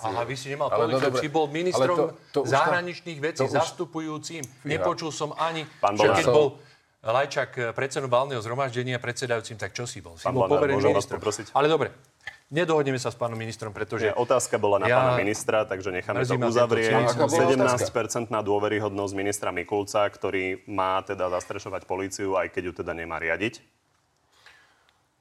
[0.04, 3.20] Aha, vy si nemal Ale no politiku, dobre, si bol ale ministrom to- to zahraničných
[3.24, 4.44] vecí, to zastupujúcim.
[4.68, 5.64] Nepočul som ani,
[5.96, 6.60] že keď bol
[7.02, 10.22] Lajčak eh, predsedom valného zhromaždenia predsedajúcim, tak čo si bol?
[10.22, 11.18] Si Pán bol poverený môžem vás ministrom.
[11.18, 11.46] poprosiť?
[11.58, 11.90] Ale dobre,
[12.54, 14.06] nedohodneme sa s pánom ministrom, pretože...
[14.06, 16.94] Nie, otázka bola na Ja- pána ministra, takže necháme to uzavrieť.
[16.94, 17.18] cynizmus.
[17.18, 17.42] Aká bola
[18.30, 23.18] 17% na dôveryhodnosť ministra Mikulca, ktorý má teda zastrešovať políciu, aj keď ju teda nemá
[23.18, 23.81] riadiť.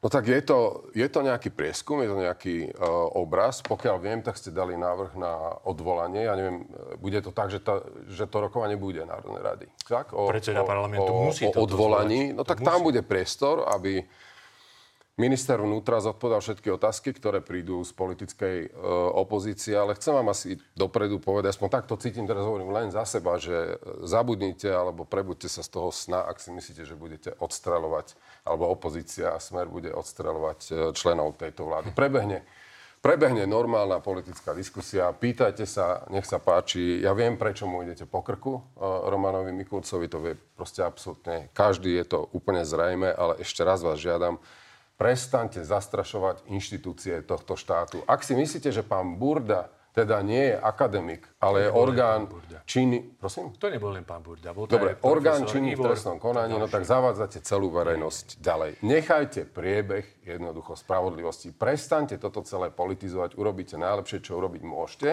[0.00, 3.60] No tak je to, je to nejaký prieskum, je to nejaký uh, obraz.
[3.60, 6.24] Pokiaľ viem, tak ste dali návrh na odvolanie.
[6.24, 9.66] Ja neviem, e, bude to tak, že, tá, že to rokovanie bude Národnej rady.
[9.84, 10.16] Tak?
[10.16, 12.32] O, Predseda o, parlamentu o, musí o toto odvolaní.
[12.32, 12.36] zvolať.
[12.40, 12.68] No To tak musí.
[12.72, 14.00] tam bude priestor, aby
[15.20, 18.68] minister vnútra zodpovedal všetky otázky, ktoré prídu z politickej e,
[19.12, 23.36] opozície, ale chcem vám asi dopredu povedať, aspoň takto cítim, teraz hovorím len za seba,
[23.36, 28.16] že e, zabudnite alebo prebuďte sa z toho sna, ak si myslíte, že budete odstreľovať,
[28.48, 31.92] alebo opozícia a smer bude odstreľovať e, členov tejto vlády.
[31.92, 32.40] Prebehne
[33.00, 37.00] Prebehne normálna politická diskusia, pýtajte sa, nech sa páči.
[37.00, 38.62] Ja viem, prečo mu idete po krku, e,
[39.08, 43.96] Romanovi Mikulcovi, to vie proste absolútne každý, je to úplne zrejme, ale ešte raz vás
[43.96, 44.36] žiadam,
[45.00, 48.04] prestaňte zastrašovať inštitúcie tohto štátu.
[48.04, 52.30] Ak si myslíte, že pán Burda teda nie je akademik, ale je orgán
[52.62, 53.02] činný...
[53.18, 53.50] Prosím?
[53.58, 54.54] To nebol len pán Burda.
[54.54, 58.70] Bol Dobre, orgán činný v trestnom konaní, no tak zavádzate celú verejnosť ďalej.
[58.86, 61.50] Nechajte priebeh jednoducho spravodlivosti.
[61.50, 65.10] Prestaňte toto celé politizovať, urobíte najlepšie, čo urobiť môžete.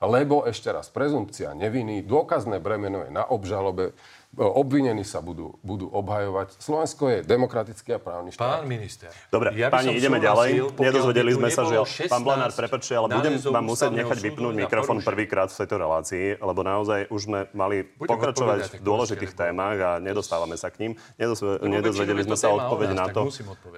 [0.00, 3.92] Lebo ešte raz, prezumpcia neviny, dôkazné bremeno je na obžalobe,
[4.38, 6.54] obvinení sa budú, budú obhajovať.
[6.62, 8.62] Slovensko je demokratický a právny štát.
[8.62, 9.10] Pán minister.
[9.26, 10.70] Dobre, ja som ideme ďalej.
[10.78, 12.06] Nedozvedeli sme sa, že...
[12.06, 16.38] Pán Blanár, 16 prepačte, ale budem vám musieť nechať vypnúť mikrofón prvýkrát v tejto relácii,
[16.38, 20.92] lebo naozaj už sme mali Budem pokračovať v dôležitých témach a nedostávame sa k ním.
[21.18, 23.22] Nedozve- Lebo Nedozvedeli sme to sa odpoveď na to,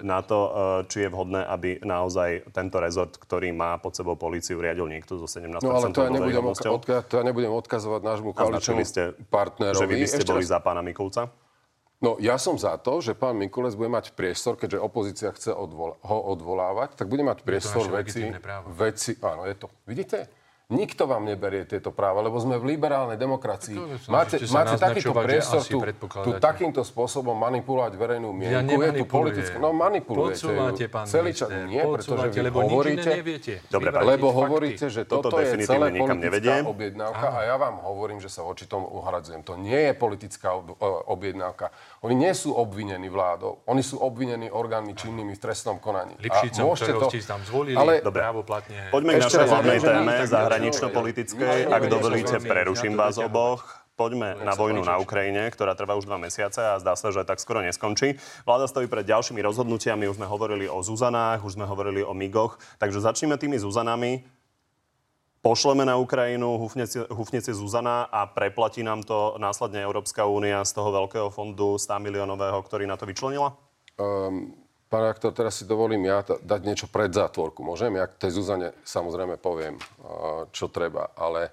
[0.05, 0.51] na to, eh,
[0.85, 5.25] či je vhodné, aby naozaj tento rezort, ktorý má pod sebou políciu, riadil niekto so
[5.25, 8.83] 17% No ale to ja, nebudem, odka- to ja nebudem odkazovať nášmu koaličnému
[9.33, 9.81] partnerovi.
[9.81, 11.31] že vy by ste Ešte boli za pána Mikulca?
[12.03, 15.95] No ja som za to, že pán Mikulec bude mať priestor, keďže opozícia chce odvola-
[16.03, 18.27] ho odvolávať, tak bude mať priestor veci,
[18.75, 19.15] veci...
[19.23, 19.71] Áno, je to.
[19.87, 20.27] Vidíte?
[20.73, 23.77] Nikto vám neberie tieto práva, lebo sme v liberálnej demokracii.
[23.77, 25.79] To Máte, máte takýto priestor tu,
[26.25, 28.81] tu takýmto spôsobom manipulovať verejnú mienku.
[28.81, 29.55] je tu politické...
[29.61, 30.43] No manipulujete.
[30.43, 30.57] ju.
[30.57, 31.49] Podsúvate, pán Celý čas.
[31.69, 33.09] Nie, pretože vy lebo hovoríte...
[33.13, 33.53] neviete.
[33.69, 34.39] Dobre, Lebo fakty.
[34.41, 38.65] hovoríte, že Toto toto, je celé politická objednávka a ja vám hovorím, že sa voči
[38.65, 39.45] tomu uhradzujem.
[39.45, 40.61] To nie je politická e,
[41.07, 41.69] objednávka.
[42.03, 43.63] Oni nie sú obvinení vládou.
[43.63, 46.19] Oni sú obvinení orgánmi činnými v trestnom konaní.
[46.19, 48.19] Lipšicom, môžete ktorého ste tam zvolili, Ale- Dobre.
[48.19, 48.91] právoplatne.
[48.91, 51.71] Poďme k našej hlavnej téme, zahranično-politickej.
[51.71, 53.83] Ak dovolíte, preruším vás oboch.
[53.93, 57.37] Poďme na vojnu na Ukrajine, ktorá trvá už dva mesiace a zdá sa, že tak
[57.37, 58.17] skoro neskončí.
[58.41, 62.57] Vláda stojí pred ďalšími rozhodnutiami, už sme hovorili o Zuzanách, už sme hovorili o Migoch,
[62.81, 64.25] takže začneme tými Zuzanami.
[65.43, 66.55] Pošleme na Ukrajinu,
[67.11, 72.55] hufne Zuzana a preplatí nám to následne Európska únia z toho veľkého fondu 100 miliónového,
[72.63, 73.51] ktorý na to vyčlenila?
[73.99, 74.55] Um,
[74.87, 77.59] pán aktor, teraz si dovolím ja dať niečo pred zátvorku.
[77.59, 77.91] Môžem?
[77.99, 81.51] Ja tej Zuzane samozrejme poviem, uh, čo treba, ale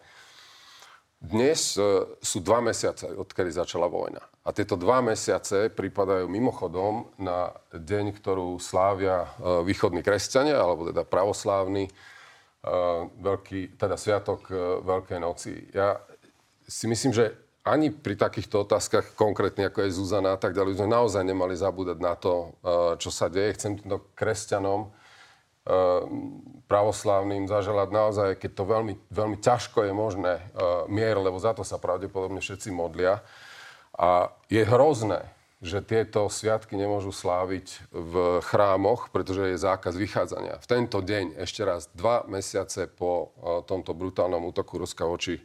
[1.19, 4.23] dnes uh, sú dva mesiace, odkedy začala vojna.
[4.47, 11.03] A tieto dva mesiace pripadajú mimochodom na deň, ktorú slávia uh, východní kresťania, alebo teda
[11.03, 11.91] pravoslávni,
[13.21, 15.57] veľký, teda sviatok uh, Veľkej noci.
[15.73, 15.97] Ja
[16.69, 17.33] si myslím, že
[17.65, 21.99] ani pri takýchto otázkach, konkrétne ako je Zuzana a tak ďalej, sme naozaj nemali zabúdať
[22.01, 23.57] na to, uh, čo sa deje.
[23.57, 24.93] Chcem týmto kresťanom,
[26.67, 30.41] pravoslávnym zaželať naozaj, keď to veľmi, veľmi ťažko je možné,
[30.89, 33.21] mier, lebo za to sa pravdepodobne všetci modlia.
[33.93, 35.29] A je hrozné,
[35.61, 40.57] že tieto sviatky nemôžu sláviť v chrámoch, pretože je zákaz vychádzania.
[40.57, 45.37] V tento deň, ešte raz, dva mesiace po uh, tomto brutálnom útoku Ruska voči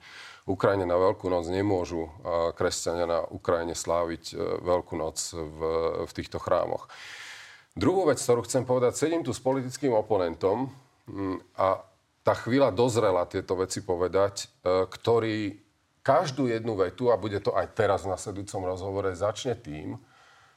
[0.47, 5.59] Ukrajine na Veľkú noc nemôžu uh, kresťania na Ukrajine sláviť uh, Veľkú noc v,
[6.07, 6.87] v týchto chrámoch.
[7.75, 10.71] Druhú vec, ktorú chcem povedať, sedím tu s politickým oponentom
[11.11, 11.83] mm, a
[12.25, 15.64] tá chvíľa dozrela tieto veci povedať, e, ktorý
[16.05, 19.97] každú jednu vetu, a bude to aj teraz v nasledujúcom rozhovore, začne tým,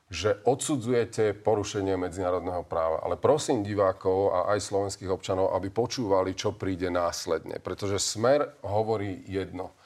[0.08, 3.04] že odsudzujete porušenie medzinárodného práva.
[3.04, 7.60] Ale prosím divákov a aj slovenských občanov, aby počúvali, čo príde následne.
[7.60, 9.76] Pretože Smer hovorí jedno.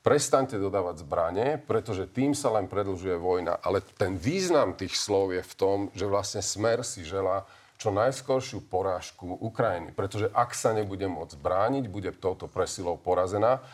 [0.00, 3.56] Prestaňte dodávať zbranie, pretože tým sa len predlžuje vojna.
[3.60, 7.48] Ale ten význam tých slov je v tom, že vlastne Smer si želá
[7.80, 9.96] čo najskoršiu porážku Ukrajiny.
[9.96, 13.64] Pretože ak sa nebude môcť brániť, bude touto presilou porazená.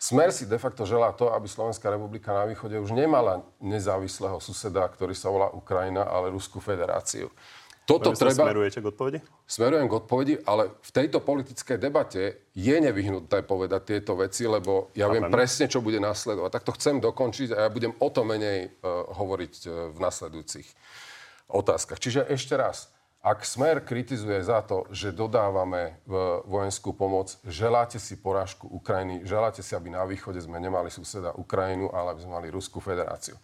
[0.00, 4.88] Smer si de facto želá to, aby Slovenská republika na východe už nemala nezávislého suseda,
[4.88, 7.28] ktorý sa volá Ukrajina, ale Ruskú federáciu.
[7.84, 8.48] Toto sa treba...
[8.48, 9.18] Smerujete k odpovedi?
[9.44, 15.10] Smerujem k odpovedi, ale v tejto politickej debate je nevyhnutné povedať tieto veci, lebo ja
[15.12, 15.36] viem Chápem.
[15.36, 16.50] presne, čo bude nasledovať.
[16.54, 20.68] Tak to chcem dokončiť a ja budem o to menej uh, hovoriť uh, v nasledujúcich
[21.50, 22.00] otázkach.
[22.00, 22.88] Čiže ešte raz,
[23.20, 29.60] ak Smer kritizuje za to, že dodávame v vojenskú pomoc, želáte si porážku Ukrajiny, želáte
[29.60, 33.36] si, aby na východe sme nemali suseda Ukrajinu, ale aby sme mali Ruskú federáciu.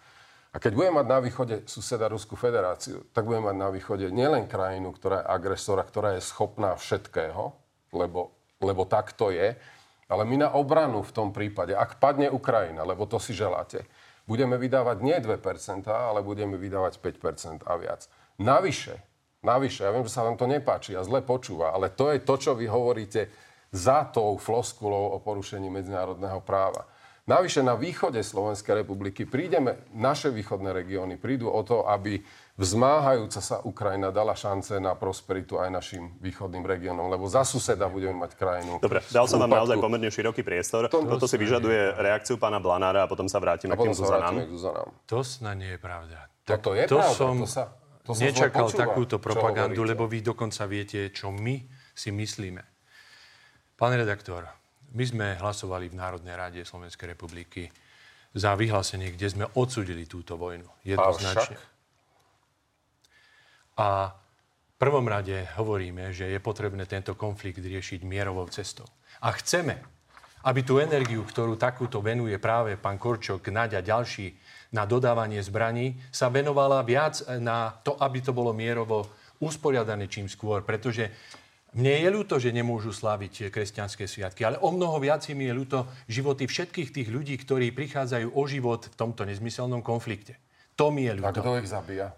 [0.50, 4.48] A keď budeme mať na východe suseda Ruskú federáciu, tak budeme mať na východe nielen
[4.48, 7.52] krajinu, ktorá je agresora, ktorá je schopná všetkého,
[7.92, 8.32] lebo,
[8.64, 9.52] lebo tak to je,
[10.08, 13.84] ale my na obranu v tom prípade, ak padne Ukrajina, lebo to si želáte,
[14.24, 15.36] budeme vydávať nie 2%,
[15.92, 18.08] ale budeme vydávať 5% a viac.
[18.40, 22.18] Navyše, navyše, ja viem, že sa vám to nepáči a zle počúva, ale to je
[22.18, 23.28] to, čo vy hovoríte
[23.68, 26.86] za tou floskulou o porušení medzinárodného práva.
[27.26, 32.22] Navyše na východe Slovenskej republiky prídeme, naše východné regióny prídu o to, aby
[32.56, 38.14] vzmáhajúca sa Ukrajina dala šance na prosperitu aj našim východným regiónom, lebo za suseda budeme
[38.16, 38.78] mať krajinu.
[38.78, 40.86] Dobre, dal som vám naozaj pomerne široký priestor.
[40.86, 43.98] To- Toto si vyžaduje reakciu pána Blanára a potom sa A vrátime k potom tým
[43.98, 44.46] sa vrátime Zuzanám.
[44.46, 44.88] k Zuzanám.
[45.04, 46.16] To snad nie je pravda.
[46.42, 47.70] Toto je to pravda, som to sa-
[48.06, 51.58] to nečakal takúto propagandu, lebo vy dokonca viete, čo my
[51.90, 52.62] si myslíme.
[53.74, 54.46] Pán redaktor,
[54.94, 57.68] my sme hlasovali v Národnej rade Slovenskej republiky
[58.32, 60.68] za vyhlásenie, kde sme odsudili túto vojnu.
[60.86, 61.58] Jednoznačne.
[63.76, 68.88] A v prvom rade hovoríme, že je potrebné tento konflikt riešiť mierovou cestou.
[69.24, 69.80] A chceme,
[70.46, 74.30] aby tú energiu, ktorú takúto venuje práve pán Korčok, Naďa, ďalší
[74.72, 79.06] na dodávanie zbraní, sa venovala viac na to, aby to bolo mierovo
[79.38, 81.12] usporiadané čím skôr, pretože
[81.76, 85.84] mne je ľúto, že nemôžu sláviť kresťanské sviatky, ale o mnoho viac mi je ľúto
[86.08, 90.40] životy všetkých tých ľudí, ktorí prichádzajú o život v tomto nezmyselnom konflikte.
[90.80, 91.44] To mi je A ľúto.
[91.44, 92.16] kto ich zabíja?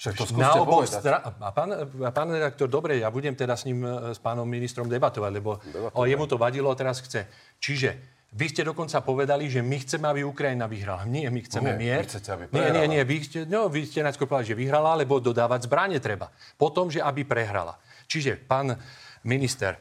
[0.00, 1.00] Však to Na skúste oboch povedať.
[1.04, 4.48] stra- a pán, a pán redaktor, dobre, ja budem teda s ním, e, s pánom
[4.48, 5.60] ministrom debatovať, lebo
[5.92, 7.28] o, jemu to vadilo a teraz chce.
[7.60, 8.00] Čiže
[8.30, 11.02] vy ste dokonca povedali, že my chceme, aby Ukrajina vyhrala.
[11.02, 12.02] Nie, my chceme Nie, mier.
[12.06, 14.94] vy chcete, aby nie, nie, nie, vy ste, no, vy ste najskôr povedali, že vyhrala,
[14.94, 16.30] lebo dodávať zbranie treba.
[16.54, 17.74] Potom, že aby prehrala.
[18.06, 18.78] Čiže, pán
[19.26, 19.78] minister,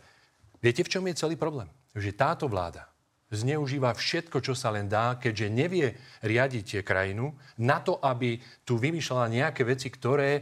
[0.57, 1.69] viete, v čom je celý problém?
[1.93, 2.89] Že táto vláda
[3.29, 5.87] zneužíva všetko, čo sa len dá, keďže nevie
[6.25, 10.41] riadiť krajinu na to, aby tu vymýšľala nejaké veci, ktoré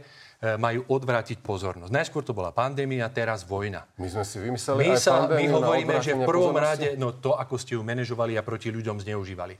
[0.56, 1.92] majú odvrátiť pozornosť.
[1.92, 3.84] Najskôr to bola pandémia, teraz vojna.
[4.00, 7.36] My sme si vymysleli My, aj sa, my hovoríme, že v prvom rade, no to,
[7.36, 9.54] ako ste ju manažovali a proti ľuďom zneužívali.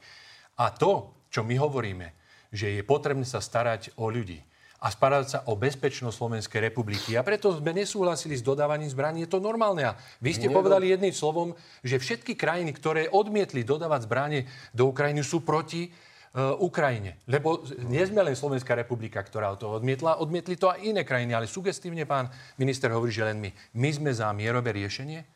[0.59, 2.17] A to, čo my hovoríme,
[2.49, 4.41] že je potrebné sa starať o ľudí
[4.79, 7.19] a starať sa o bezpečnosť Slovenskej republiky.
[7.19, 9.27] A preto sme nesúhlasili s dodávaním zbraní.
[9.27, 9.83] Je to normálne.
[9.83, 14.87] A vy ste Nie, povedali jedným slovom, že všetky krajiny, ktoré odmietli dodávať zbranie do
[14.95, 17.19] Ukrajiny, sú proti uh, Ukrajine.
[17.27, 21.51] Lebo nie sme len Slovenská republika, ktorá to odmietla, odmietli to aj iné krajiny, ale
[21.51, 23.51] sugestívne pán minister hovorí, že len my.
[23.75, 25.27] My sme za mierové riešenie,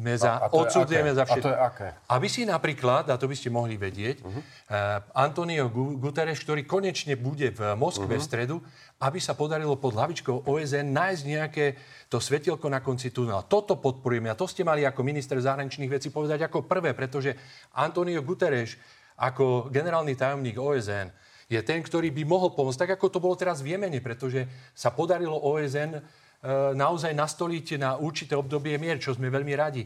[0.00, 1.18] sme za, a odsudzujeme aké?
[1.20, 1.44] za A všetko.
[1.44, 1.88] to je aké?
[2.08, 4.40] Aby si napríklad, a to by ste mohli vedieť, uh-huh.
[5.12, 8.24] Antonio Gu- Guterres, ktorý konečne bude v Moskve uh-huh.
[8.24, 8.56] v stredu,
[9.04, 11.64] aby sa podarilo pod hlavičkou OSN nájsť nejaké
[12.08, 13.44] to svetielko na konci tunela.
[13.44, 17.36] Toto podporujeme a to ste mali ako minister zahraničných vecí povedať ako prvé, pretože
[17.76, 18.80] Antonio Guterres
[19.20, 21.12] ako generálny tajomník OSN
[21.50, 24.94] je ten, ktorý by mohol pomôcť, tak ako to bolo teraz v Jemene, pretože sa
[24.94, 25.98] podarilo OSN
[26.72, 29.84] naozaj nastoliť na určité obdobie mier, čo sme veľmi radi.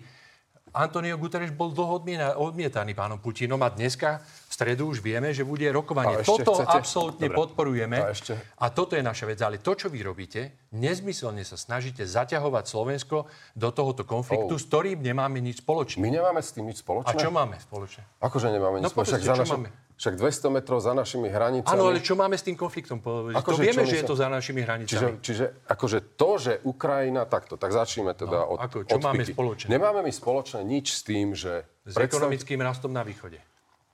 [0.72, 2.02] Antonio Guterres bol dlho
[2.36, 6.18] odmietaný pánom Putinom a dneska v stredu už vieme, že bude rokovanie.
[6.18, 6.66] A Toto chcete?
[6.72, 7.38] absolútne Dobre.
[7.38, 8.34] podporujeme A ešte?
[8.34, 9.38] a toto je naša vec.
[9.38, 10.40] Ale to, čo vy robíte,
[10.72, 13.22] nezmyselne sa snažíte zaťahovať Slovensko
[13.54, 14.58] do tohoto konfliktu, Oh.
[14.58, 15.98] s ktorým nemáme nič spoločné.
[16.00, 17.14] My nemáme s tým nič A spoločné?
[17.16, 18.02] čo máme spoločné?
[18.18, 19.14] Akože nemáme No nič spoločné?
[19.14, 19.68] povedzte, čo naši- máme?
[19.94, 21.70] Však 200 metrov za našimi hranicami.
[21.70, 22.98] Áno, ale čo máme s tým konfliktom?
[22.98, 24.90] Po- to Akože vieme, čo že je to za našimi hranicami.
[24.90, 29.02] Čiže, čiže akože to, že Ukrajina takto, tak začneme teda No, od, ako, čo od
[29.02, 29.32] máme piky.
[29.32, 29.68] spoločné?
[29.68, 31.62] Nemáme my spoločné nič s tým, že...
[31.84, 33.38] S predstav- ekonomickým rastom na východe.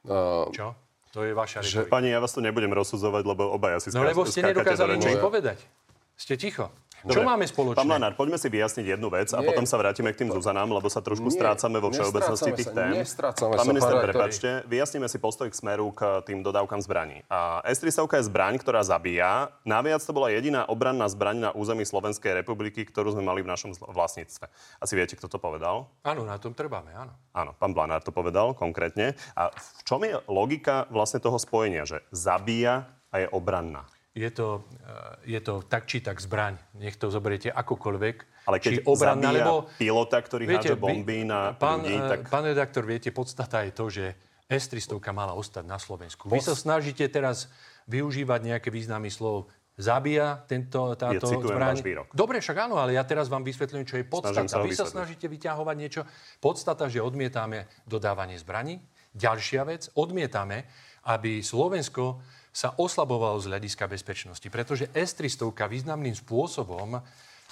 [0.03, 0.73] Uh, Čo?
[1.11, 1.91] To je vaša Že- retorika.
[1.91, 5.59] Pani, ja vás tu nebudem rozsudzovať, lebo obaja si No lebo ste nedokázali nič povedať.
[6.21, 6.69] Ste ticho.
[7.01, 7.33] Čo Dobre.
[7.33, 7.81] máme spoločné?
[7.81, 9.49] Pán Lanár, poďme si vyjasniť jednu vec a Nie.
[9.49, 12.77] potom sa vrátime k tým Zuzanám, lebo sa trošku Nie, strácame vo všeobecnosti tých sa,
[12.77, 12.93] tém.
[13.01, 17.25] nestrácame Pán minister, prepačte, vyjasníme si postoj k smeru k tým dodávkam zbraní.
[17.33, 19.49] A S-300 je zbraň, ktorá zabíja.
[19.65, 23.73] Naviac to bola jediná obranná zbraň na území Slovenskej republiky, ktorú sme mali v našom
[23.81, 24.53] vlastníctve.
[24.85, 25.89] Asi viete, kto to povedal?
[26.05, 27.17] Áno, na tom trváme, áno.
[27.33, 29.17] Áno, pán Blanár to povedal konkrétne.
[29.41, 33.89] A v čom je logika vlastne toho spojenia, že zabíja a je obranná?
[34.11, 36.59] Je to, eh, je to tak či tak zbraň.
[36.75, 38.17] Nech to zoberiete akokoľvek.
[38.51, 42.27] Ale keď či obranná, lebo, pilota, ktorý hádže bomby na pán, ľudí, eh, tak...
[42.27, 44.05] Pán redaktor, viete, podstata je to, že
[44.51, 46.27] S-300 mala ostať na Slovensku.
[46.27, 47.47] Vy sa snažíte teraz
[47.87, 49.47] využívať nejaké významy slov
[49.81, 51.81] zabíja tento, táto Ja zbraň.
[52.13, 54.51] Dobre, však áno, ale ja teraz vám vysvetľujem, čo je podstata.
[54.51, 56.03] sa Vy sa snažíte vyťahovať niečo.
[56.43, 58.83] Podstata, že odmietame dodávanie zbraní.
[59.17, 60.69] Ďalšia vec, odmietame,
[61.09, 66.99] aby Slovensko sa oslabovalo z hľadiska bezpečnosti, pretože S-300 významným spôsobom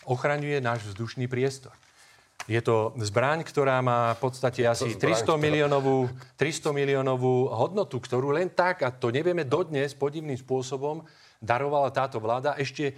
[0.06, 1.74] ochraňuje náš vzdušný priestor.
[2.48, 5.96] Je to zbraň, ktorá má v podstate asi zbraň, 300 ktorá- miliónovú,
[6.40, 11.04] 300 miliónovú hodnotu, ktorú len tak, a to nevieme dodnes, podivným spôsobom
[11.42, 12.96] darovala táto vláda ešte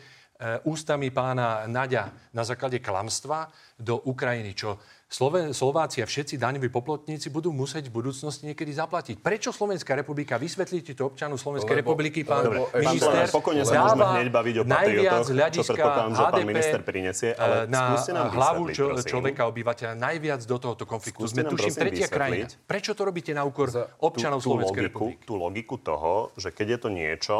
[0.65, 7.35] ústami pána Naďa na základe klamstva do Ukrajiny, čo Sloven- Slováci a všetci daňoví poplotníci
[7.35, 9.19] budú musieť v budúcnosti niekedy zaplatiť.
[9.19, 10.39] Prečo Slovenská republika?
[10.39, 13.27] Vysvetlíte to občanu Slovenskej Lebo- republiky, pán lebo- minister.
[13.27, 17.57] Pokojne sa môžeme hneď baviť o najviac čo hľadiska predpokladám, že pán minister prinesie, ale
[17.67, 21.27] e, na nám hlavu čo, človeka, obyvateľa najviac do tohoto konfliktu.
[21.27, 22.47] Skúste Sme tuším tretia krajina.
[22.71, 23.67] Prečo to robíte na úkor
[23.99, 25.27] občanov Slovenskej republiky?
[25.27, 27.37] tú logiku toho, že keď je to niečo,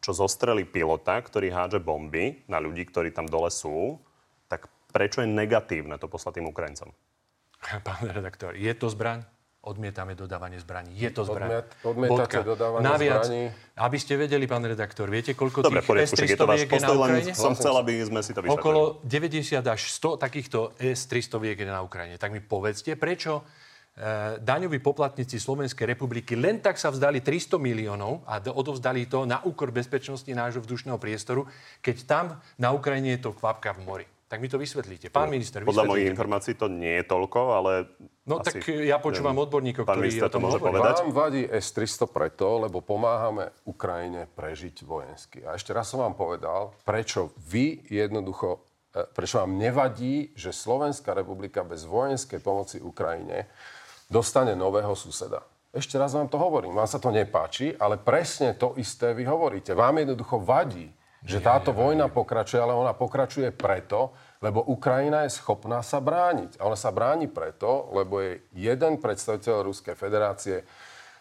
[0.00, 4.00] čo zostreli pilota, ktorý hádže bomby na ľudí, ktorí tam dole sú,
[4.48, 6.90] tak prečo je negatívne to poslať tým Ukrajincom?
[7.86, 9.22] Pán redaktor, je to zbraň?
[9.60, 10.96] Odmietame dodávanie zbraní.
[10.96, 11.60] Je to zbraň.
[11.60, 12.40] Odmiet- odmietate Bodka.
[12.40, 13.52] dodávanie Naviac, zbraní?
[13.76, 16.60] aby ste vedeli, pán redaktor, viete, koľko Dobre, tých poriadku, však je to S-300 váš
[16.64, 17.32] je na Ukrajine?
[17.36, 18.56] som chcel, aby sme si to vyšetrili.
[18.56, 22.16] Okolo 90 až 100 takýchto S-300 je na Ukrajine.
[22.16, 23.44] Tak mi povedzte, prečo
[24.40, 29.42] daňoví poplatníci Slovenskej republiky len tak sa vzdali 300 miliónov a do- odovzdali to na
[29.44, 31.44] úkor bezpečnosti nášho vzdušného priestoru,
[31.84, 32.24] keď tam
[32.56, 34.06] na Ukrajine je to kvapka v mori.
[34.30, 35.10] Tak mi to vysvetlíte.
[35.10, 36.12] Pán minister, Podľa mojich vysvetlíte.
[36.14, 37.72] informácií to nie je toľko, ale...
[38.22, 40.70] No asi, tak ja počúvam neviem, odborníkov, Pán ktorí minister o to tom môže hovoria.
[40.70, 40.94] povedať.
[41.02, 45.42] Vám vadí S-300 preto, lebo pomáhame Ukrajine prežiť vojensky.
[45.42, 48.62] A ešte raz som vám povedal, prečo vy jednoducho,
[48.94, 53.50] e, prečo vám nevadí, že Slovenská republika bez vojenskej pomoci Ukrajine
[54.10, 55.46] dostane nového suseda.
[55.70, 59.70] Ešte raz vám to hovorím, vám sa to nepáči, ale presne to isté vy hovoríte.
[59.70, 60.90] Vám jednoducho vadí,
[61.22, 64.10] že táto vojna pokračuje, ale ona pokračuje preto,
[64.42, 66.58] lebo Ukrajina je schopná sa brániť.
[66.58, 70.66] A ona sa bráni preto, lebo je jeden predstaviteľ Ruskej federácie,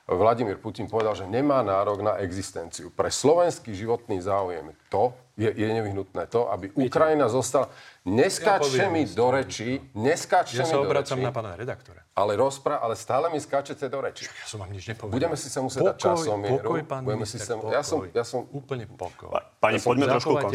[0.09, 2.89] Vladimír Putin povedal, že nemá nárok na existenciu.
[2.89, 7.71] Pre slovenský životný záujem to je, je nevyhnutné to, aby Ukrajina zostala...
[8.01, 12.01] Neskáčte poviem mi do reči, neskáčte Ja mi sa do obracam reči, na pána redaktora.
[12.11, 14.23] ale, rozpra- ale stále mi skáčete do reči.
[14.25, 15.13] Ja som vám nič nepovedal.
[15.13, 16.63] Budeme si sa musieť dať časomieru.
[16.63, 17.69] Pokoj, pán Budeme minister, si sa- pokoj.
[17.69, 19.29] ja som- ja som- Úplne pokoj.
[19.29, 20.47] Pa- Pani, Ja poďme trošku pokoj,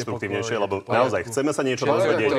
[0.56, 0.88] lebo poriadku.
[0.88, 2.38] naozaj chceme sa niečo dozvedieť o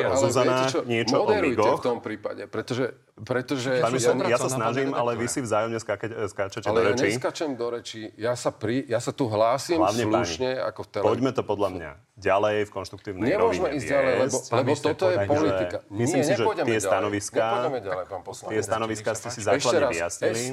[0.66, 0.80] čo?
[0.84, 1.78] niečo o migoch.
[1.78, 2.86] v tom prípade, pretože...
[3.16, 6.18] pretože Pán ja, ja sa snažím, ale vy si vzájomne skáčete,
[6.66, 8.10] do ale ja neskačem do rečí.
[8.18, 11.06] Ja sa, pri, ja sa tu hlásim slušne ako v.
[11.06, 11.92] Poďme to podľa mňa
[12.36, 15.78] ďalej v konštruktívnej Nemôžeme rovine ísť ďalej, lebo, lebo toto je politika.
[15.80, 16.84] Takže myslím si, že tie ďalej.
[16.84, 18.52] stanoviská- ďalej, pán poslanec.
[18.52, 20.44] Tie stanoviská ste si základne vyjasnili.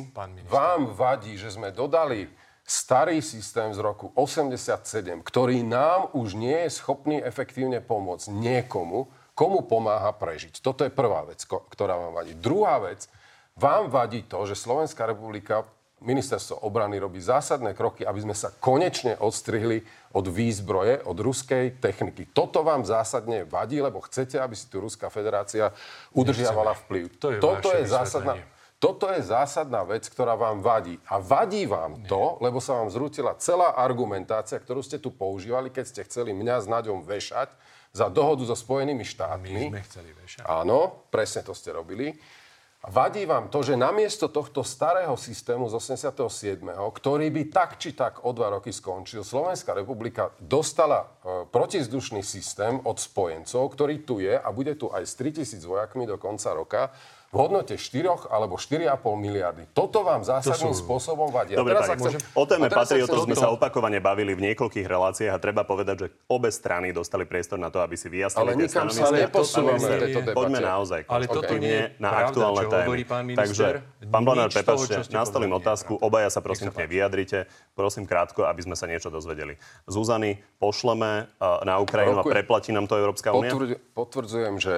[0.47, 2.31] vám vadí, že sme dodali
[2.63, 9.67] starý systém z roku 87, ktorý nám už nie je schopný efektívne pomôcť niekomu, komu
[9.67, 10.63] pomáha prežiť.
[10.63, 12.39] Toto je prvá vec, ktorá vám vadí.
[12.39, 13.11] Druhá vec,
[13.59, 15.67] vám vadí to, že Slovenská republika
[16.03, 19.83] Ministerstvo obrany robí zásadné kroky, aby sme sa konečne odstrihli
[20.13, 22.35] od výzbroje, od ruskej techniky.
[22.35, 25.71] Toto vám zásadne vadí, lebo chcete, aby si tu Ruská federácia
[26.13, 27.05] udržiavala vplyv.
[27.23, 28.35] To je Toto je zásadná...
[28.83, 30.99] Toto je zásadná vec, ktorá vám vadí.
[31.07, 35.85] A vadí vám to, lebo sa vám zrútila celá argumentácia, ktorú ste tu používali, keď
[35.87, 37.55] ste chceli mňa s Naďom vešať
[37.95, 39.71] za dohodu so Spojenými štátmi.
[39.71, 40.43] My sme chceli vešať.
[40.51, 42.11] Áno, presne to ste robili.
[42.83, 48.27] Vadí vám to, že namiesto tohto starého systému z 87., ktorý by tak či tak
[48.27, 54.35] o dva roky skončil, Slovenská republika dostala e, protizdušný systém od spojencov, ktorý tu je
[54.35, 56.91] a bude tu aj s 3000 vojakmi do konca roka
[57.33, 59.65] v hodnote 4 alebo 4,5 miliardy.
[59.73, 61.57] Toto vám zásadným sú- spôsobom vadí.
[61.57, 65.33] A Dobre, teraz pani, chcem- o téme chcem- sme sa opakovane bavili v niekoľkých reláciách
[65.33, 68.93] a treba povedať, že obe strany dostali priestor na to, aby si vyjasnili Ale nikam
[68.93, 70.37] sa neposúvame v tejto debate.
[70.37, 72.85] Poďme naozaj Ale toto nie je na pravda, aktuálne témy.
[72.85, 73.41] hovorí pán minister.
[73.41, 73.67] Takže,
[74.13, 76.05] pán Blanár, prepáčte, nastolím otázku, pravda.
[76.05, 77.39] obaja sa prosím pekne vyjadrite.
[77.73, 79.57] Prosím krátko, aby sme sa niečo dozvedeli.
[79.89, 81.33] Zuzany, pošleme
[81.65, 83.49] na Ukrajinu a preplatí nám to Európska únia?
[83.57, 84.75] Potvrdzu- potvrdzujem, že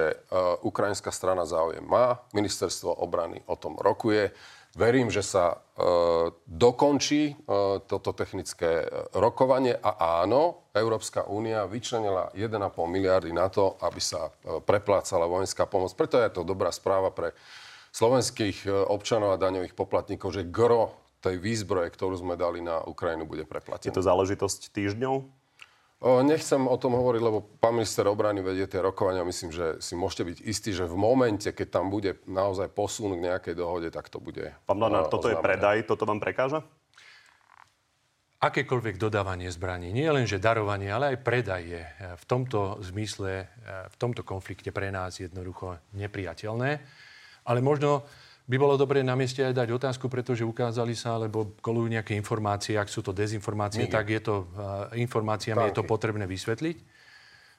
[0.63, 4.29] ukrajinská strana záujem má, ministerstvo obrany o tom rokuje.
[4.75, 12.29] Verím, že sa uh, dokončí uh, toto technické uh, rokovanie a áno, Európska únia vyčlenila
[12.35, 15.95] 1,5 miliardy na to, aby sa uh, preplácala vojenská pomoc.
[15.95, 17.31] Preto je to dobrá správa pre
[17.95, 20.91] slovenských uh, občanov a daňových poplatníkov, že gro
[21.23, 23.95] tej výzbroje, ktorú sme dali na Ukrajinu, bude Je preplatené.
[23.95, 25.44] to záležitosť týždňov?
[26.03, 29.23] Nechcem o tom hovoriť, lebo pán minister obrany vedie tie rokovania.
[29.23, 33.31] Myslím, že si môžete byť istí, že v momente, keď tam bude naozaj posun k
[33.31, 36.67] nejakej dohode, tak to bude Pán Blanár, o, toto je predaj, toto vám prekáža?
[38.43, 43.33] Akékoľvek dodávanie zbraní, nie len že darovanie, ale aj predaj je eh, v tomto zmysle,
[43.41, 46.71] eh, v tomto konflikte pre nás jednoducho nepriateľné.
[47.47, 48.03] Ale možno
[48.45, 52.77] by bolo dobré na mieste aj dať otázku, pretože ukázali sa, alebo kolujú nejaké informácie,
[52.77, 56.94] ak sú to dezinformácie, tak je to eh, informáciami je to potrebné vysvetliť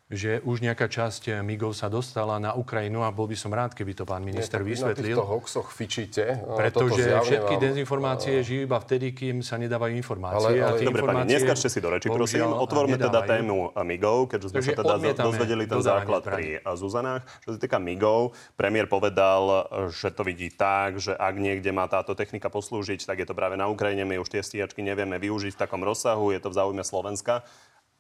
[0.07, 3.75] že už nejaká časť eh, MIGov sa dostala na Ukrajinu a bol by som rád,
[3.75, 5.19] keby to pán minister Nie, vysvetlil.
[5.19, 6.47] Na týchto hoxoch fičíte.
[6.47, 10.47] toto Pretože všetky vám- dezinformácie žijú iba vtedy, kým sa nedávajú informácie.
[10.47, 12.47] Ale- a ale- tie Dobre, pani, informácie, neskačte si do reči, prosím.
[12.55, 17.27] Otvorme teda tému MIGov, keďže sme Takže sa teda dozvedeli ten základ pri eh, Zuzanách.
[17.43, 22.15] Čo sa týka MIGov, premiér povedal, že to vidí tak, že ak niekde má táto
[22.15, 24.07] technika poslúžiť, tak je to práve na Ukrajine.
[24.07, 27.43] My už tie stíhačky nevieme využiť v takom rozsahu, je to v záujme Slovenska.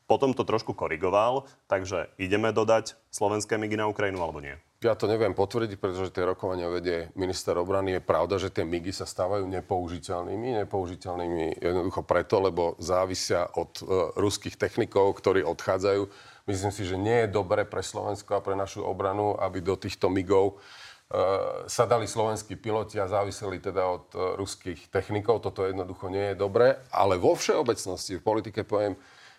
[0.06, 4.54] Potom to trošku korigoval, takže ideme dodať slovenské MIGy na Ukrajinu alebo nie?
[4.84, 7.98] Ja to neviem potvrdiť, pretože tie rokovania vedie minister obrany.
[7.98, 10.62] Je pravda, že tie MIGy sa stávajú nepoužiteľnými.
[10.62, 13.84] Nepoužiteľnými jednoducho preto, lebo závisia od e,
[14.14, 16.06] ruských technikov, ktorí odchádzajú.
[16.46, 20.12] Myslím si, že nie je dobre pre Slovensko a pre našu obranu, aby do týchto
[20.12, 20.54] MIGov e,
[21.66, 25.40] sa dali slovenskí piloti a záviseli teda od e, ruských technikov.
[25.40, 26.78] Toto jednoducho nie je dobre.
[26.92, 28.92] Ale vo všeobecnosti v politike poviem,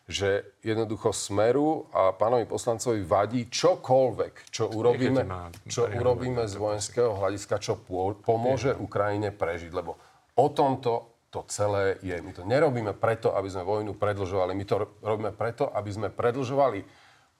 [0.07, 5.27] že jednoducho Smeru a pánovi poslancovi vadí čokoľvek, čo urobíme,
[5.67, 7.75] čo urobíme z vojenského hľadiska, čo
[8.23, 9.71] pomôže Ukrajine prežiť.
[9.75, 9.99] Lebo
[10.39, 12.15] o tomto to celé je.
[12.23, 14.55] My to nerobíme preto, aby sme vojnu predlžovali.
[14.55, 16.87] My to ro- robíme preto, aby sme predlžovali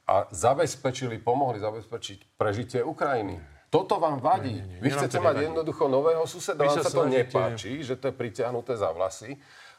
[0.07, 3.39] a zabezpečili, pomohli zabezpečiť prežitie Ukrajiny.
[3.67, 4.55] Toto vám vadí.
[4.55, 4.83] Nie, nie, nie.
[4.83, 5.47] Vy chcete mať nevadí.
[5.51, 9.35] jednoducho nového suseda, vám sa to nepáči, že to je pritiahnuté za vlasy.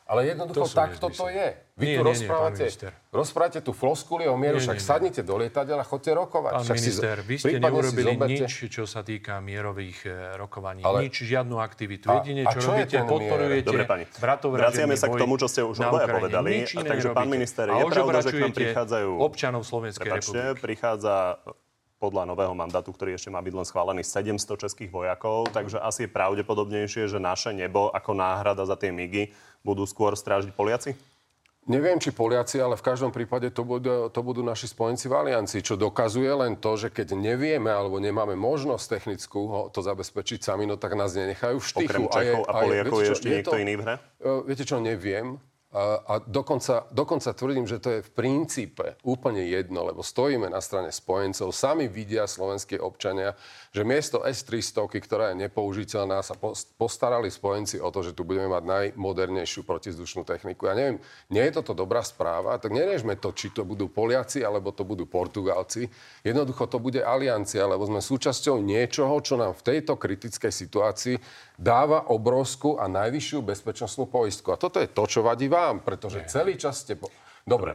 [0.08, 1.52] Ale jednoducho to takto to je.
[1.76, 5.20] Vy nie, tu nie, rozprávate, nie, rozprávate tu floskuli o mieru, nie, však nie, sadnite
[5.20, 6.52] do lietadela a chodte rokovať.
[6.56, 8.32] Pán však minister, si, vy ste neurobili zoberte...
[8.32, 10.80] nič, čo sa týka mierových e, rokovaní.
[10.80, 11.06] Ale...
[11.06, 12.08] Nič, žiadnu aktivitu.
[12.24, 14.04] Jedine, čo, čo robíte, podporujete Dobre, pani.
[14.48, 16.64] Vraciame sa k tomu, čo ste už obaja povedali.
[16.64, 19.10] Takže, pán minister, je pravda, že k nám prichádzajú...
[19.20, 20.56] občanov Slovenskej republiky.
[20.56, 21.36] prichádza
[21.98, 26.10] podľa nového mandátu, ktorý ešte má byť len schválený 700 českých vojakov, takže asi je
[26.14, 29.34] pravdepodobnejšie, že naše nebo ako náhrada za tie migy
[29.66, 30.92] budú skôr strážiť Poliaci?
[31.68, 35.60] Neviem, či Poliaci, ale v každom prípade to budú, to budú naši spojenci v aliancii,
[35.60, 40.80] čo dokazuje len to, že keď nevieme alebo nemáme možnosť technickú to zabezpečiť sami, no
[40.80, 42.08] tak nás nenechajú v štychu.
[42.08, 43.94] Okrem Čechov a, je, a Poliakov je, je ešte niekto to, iný v hre?
[44.48, 45.36] Viete čo, neviem.
[45.68, 50.64] A, a dokonca, dokonca tvrdím, že to je v princípe úplne jedno, lebo stojíme na
[50.64, 51.52] strane spojencov.
[51.52, 53.36] Sami vidia slovenskí občania,
[53.76, 56.32] že miesto S-300, ktorá je nepoužiteľná, sa
[56.80, 60.72] postarali spojenci o to, že tu budeme mať najmodernejšiu protizdušnú techniku.
[60.72, 64.72] Ja neviem, nie je toto dobrá správa, tak neriežme to, či to budú Poliaci, alebo
[64.72, 65.92] to budú Portugalci.
[66.24, 71.20] Jednoducho to bude aliancia, lebo sme súčasťou niečoho, čo nám v tejto kritickej situácii
[71.60, 74.54] dáva obrovskú a najvyššiu bezpečnostnú poistku.
[74.54, 76.30] A toto je to, čo vadí vám, pretože Nie.
[76.30, 76.94] celý čas ste...
[76.94, 77.10] Po...
[77.42, 77.74] Dobre,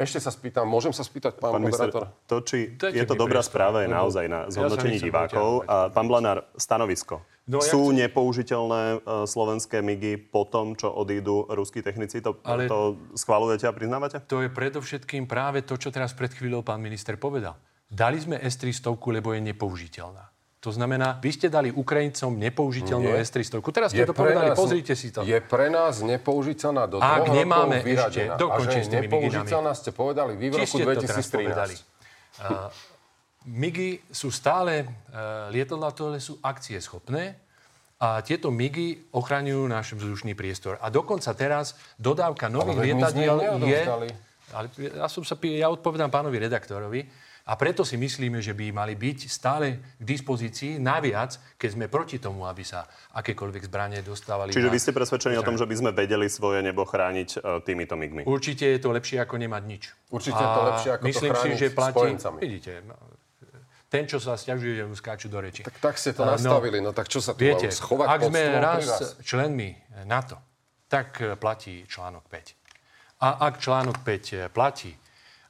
[0.00, 2.08] ešte sa spýtam, môžem sa spýtať, pán, pán moderátor?
[2.08, 5.68] Minister, to, či Dajte je to dobrá správa, je naozaj na zhodnotení ja divákov.
[5.68, 7.20] A pán Blanár, stanovisko.
[7.44, 7.98] No, Sú ja chcem...
[8.08, 12.24] nepoužiteľné uh, slovenské migy po tom, čo odídu ruskí technici?
[12.24, 14.24] To, Ale to schvalujete a priznávate?
[14.24, 17.60] To je predovšetkým práve to, čo teraz pred chvíľou pán minister povedal.
[17.90, 20.30] Dali sme S-300, lebo je nepoužiteľná.
[20.60, 23.24] To znamená, vy ste dali Ukrajincom nepoužiteľnú Nie.
[23.24, 23.64] S-300.
[23.72, 25.24] Teraz ste to povedali, nás, pozrite si to.
[25.24, 30.36] Je pre nás nepoužiteľná do Ak dvoch nemáme ešte, dokončím s tými nepoužiteľná ste povedali
[30.36, 31.80] vy v roku 2013.
[32.44, 32.68] Uh,
[33.48, 37.40] MIGy sú stále, uh, lietadla, ktoré sú akcie schopné
[37.96, 40.76] a tieto MIGy ochraňujú náš vzdušný priestor.
[40.84, 43.80] A dokonca teraz dodávka nových lietadiel je...
[44.50, 47.06] Ale ja, som sa, ja odpovedám pánovi redaktorovi,
[47.50, 52.22] a preto si myslíme, že by mali byť stále k dispozícii naviac, keď sme proti
[52.22, 52.86] tomu, aby sa
[53.18, 54.54] akékoľvek zbranie dostávali.
[54.54, 54.74] Čiže na...
[54.74, 58.22] vy ste presvedčení o tom, že by sme vedeli svoje nebo chrániť uh, týmito migmi?
[58.22, 59.82] Určite je to lepšie, ako nemať nič.
[60.14, 62.38] Určite je to lepšie, ako myslím to chrániť si, že platí, spojencami.
[62.38, 62.94] Vidíte, no,
[63.90, 65.66] ten, čo sa stiažuje, že mu skáču do reči.
[65.66, 68.42] Tak, tak ste to no, nastavili, no tak čo sa tu viete, schovať ak sme
[68.62, 68.82] raz
[69.26, 69.74] členmi
[70.06, 70.38] NATO,
[70.86, 73.26] tak eh, platí článok 5.
[73.26, 74.94] A ak článok 5 eh, platí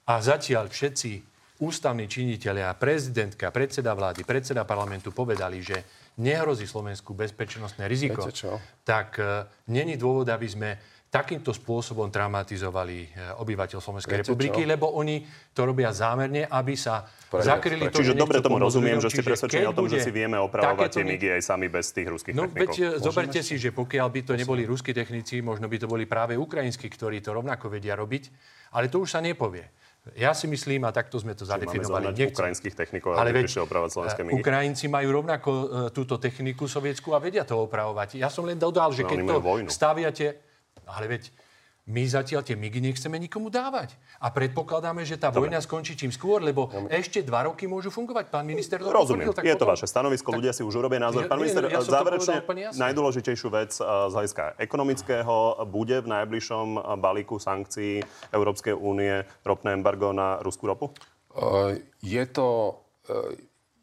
[0.08, 1.29] a zatiaľ všetci
[1.60, 5.76] ústavní činiteľia, prezidentka, predseda vlády, predseda parlamentu povedali, že
[6.18, 8.26] nehrozí Slovensku bezpečnostné riziko,
[8.84, 10.70] tak uh, není dôvod, aby sme
[11.10, 13.06] takýmto spôsobom traumatizovali e,
[13.42, 14.70] obyvateľ Slovenskej Viete republiky, čo?
[14.70, 17.98] lebo oni to robia zámerne, aby sa pre, zakryli pre.
[17.98, 21.02] to, Čiže dobre tomu rozumiem, že ste presvedčení o tom, že si vieme opravovať tie
[21.02, 22.78] migy aj sami bez tých ruských no, technikov.
[22.78, 26.38] Veď zoberte si, že pokiaľ by to neboli ruskí technici, možno by to boli práve
[26.38, 28.30] ukrajinskí, ktorí to rovnako vedia robiť,
[28.78, 29.66] ale to už sa nepovie.
[30.16, 32.16] Ja si myslím, a takto sme to zadefinovali.
[32.16, 32.32] Nechcem.
[32.32, 34.40] ukrajinských technikov, ale veď, opravovať slovenské migy.
[34.40, 38.16] Ukrajinci majú rovnako uh, túto techniku sovietsku a vedia to opravovať.
[38.16, 39.68] Ja som len dodal, že no, keď to vojnu.
[39.68, 40.26] staviate...
[40.90, 41.30] Ale veď
[41.90, 43.98] my zatiaľ tie migy nechceme nikomu dávať.
[44.22, 45.50] A predpokladáme, že tá Dobre.
[45.50, 48.30] vojna skončí čím skôr, lebo ja, ešte dva roky môžu fungovať.
[48.30, 49.66] Pán minister to Rozumiem, potvrdil, tak je potom...
[49.66, 50.36] to vaše stanovisko, tak...
[50.38, 51.26] ľudia si už urobia názor.
[51.26, 52.46] Pán minister, ja záverečne
[52.78, 59.74] najdôležitejšiu vec eh, z hľadiska ekonomického bude v najbližšom eh, balíku sankcií Európskej únie ropné
[59.74, 60.94] embargo na ruskú ropu?
[61.34, 62.78] Uh, je to...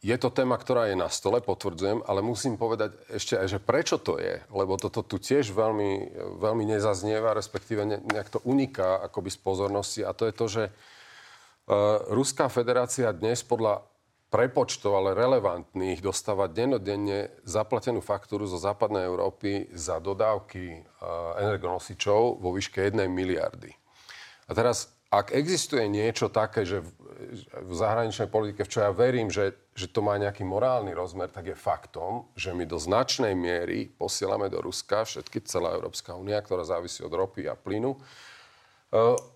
[0.06, 3.98] Je to téma, ktorá je na stole, potvrdzujem, ale musím povedať ešte aj, že prečo
[3.98, 9.40] to je, lebo toto tu tiež veľmi, veľmi nezaznieva, respektíve nejak to uniká akoby z
[9.42, 13.82] pozornosti a to je to, že uh, Ruská federácia dnes podľa
[14.30, 22.50] prepočtov, ale relevantných, dostáva denodenne zaplatenú faktúru zo západnej Európy za dodávky uh, energonosičov vo
[22.54, 23.74] výške 1 miliardy.
[24.46, 26.84] A teraz ak existuje niečo také, že
[27.18, 31.50] v, zahraničnej politike, v čo ja verím, že, že to má nejaký morálny rozmer, tak
[31.50, 36.62] je faktom, že my do značnej miery posielame do Ruska, všetky celá Európska únia, ktorá
[36.62, 38.00] závisí od ropy a plynu, e,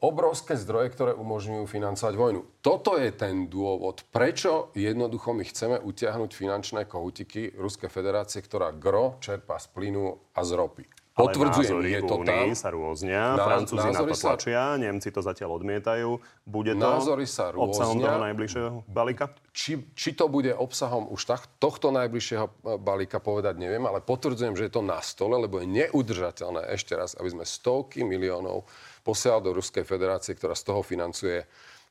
[0.06, 2.42] obrovské zdroje, ktoré umožňujú financovať vojnu.
[2.62, 9.18] Toto je ten dôvod, prečo jednoducho my chceme utiahnuť finančné kohutiky Ruskej federácie, ktorá gro
[9.18, 11.01] čerpá z plynu a z ropy.
[11.12, 12.48] Potvrdzujem, Ale je to tam.
[12.56, 14.80] sa rôznia, Náz, Francúzi na to tlačia, sa...
[14.80, 16.10] Nemci to zatiaľ odmietajú.
[16.48, 17.68] Bude to názory sa rôznia.
[17.68, 19.26] obsahom toho najbližšieho balíka?
[19.52, 24.56] Či, či to bude obsahom už tak, tohto najbližšieho e, balíka povedať neviem, ale potvrdzujem,
[24.56, 28.64] že je to na stole, lebo je neudržateľné ešte raz, aby sme stovky miliónov
[29.04, 31.44] posielali do Ruskej federácie, ktorá z toho financuje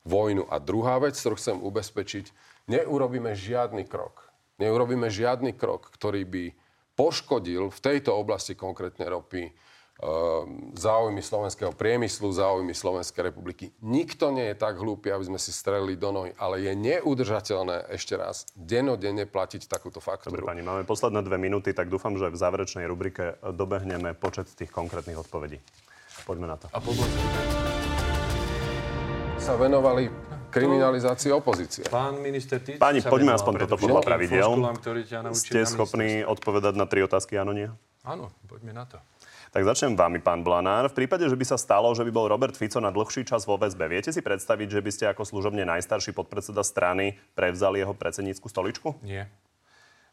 [0.08, 0.48] vojnu.
[0.48, 2.32] A druhá vec, ktorú chcem ubezpečiť,
[2.72, 4.32] neurobíme žiadny krok.
[4.56, 6.44] Neurobíme žiadny krok, ktorý by
[7.00, 9.48] poškodil v tejto oblasti konkrétne ropy
[10.00, 13.68] Ehm, záujmy slovenského priemyslu, záujmy Slovenskej republiky.
[13.84, 18.16] Nikto nie je tak hlúpy, aby sme si strelili do nohy, ale je neudržateľné ešte
[18.16, 20.40] raz denodenne platiť takúto faktúru.
[20.40, 24.72] Dobre, pani, máme posledné dve minúty, tak dúfam, že v záverečnej rubrike dobehneme počet tých
[24.72, 25.60] konkrétnych odpovedí.
[26.24, 26.72] Poďme na to.
[26.72, 27.20] A pobudze.
[29.36, 30.08] Sa venovali
[30.50, 31.86] kriminalizácii opozície.
[31.86, 34.02] Pán minister, ty Páni, sa poďme aspoň toto podľa
[34.60, 37.70] naučili Ste na schopní odpovedať na tri otázky, áno, nie?
[38.02, 38.98] Áno, poďme na to.
[39.50, 40.94] Tak začnem vami, pán Blanár.
[40.94, 43.58] V prípade, že by sa stalo, že by bol Robert Fico na dlhší čas vo
[43.58, 48.46] väzbe, viete si predstaviť, že by ste ako služobne najstarší podpredseda strany prevzali jeho predsednícku
[48.46, 48.94] stoličku?
[49.02, 49.26] Nie.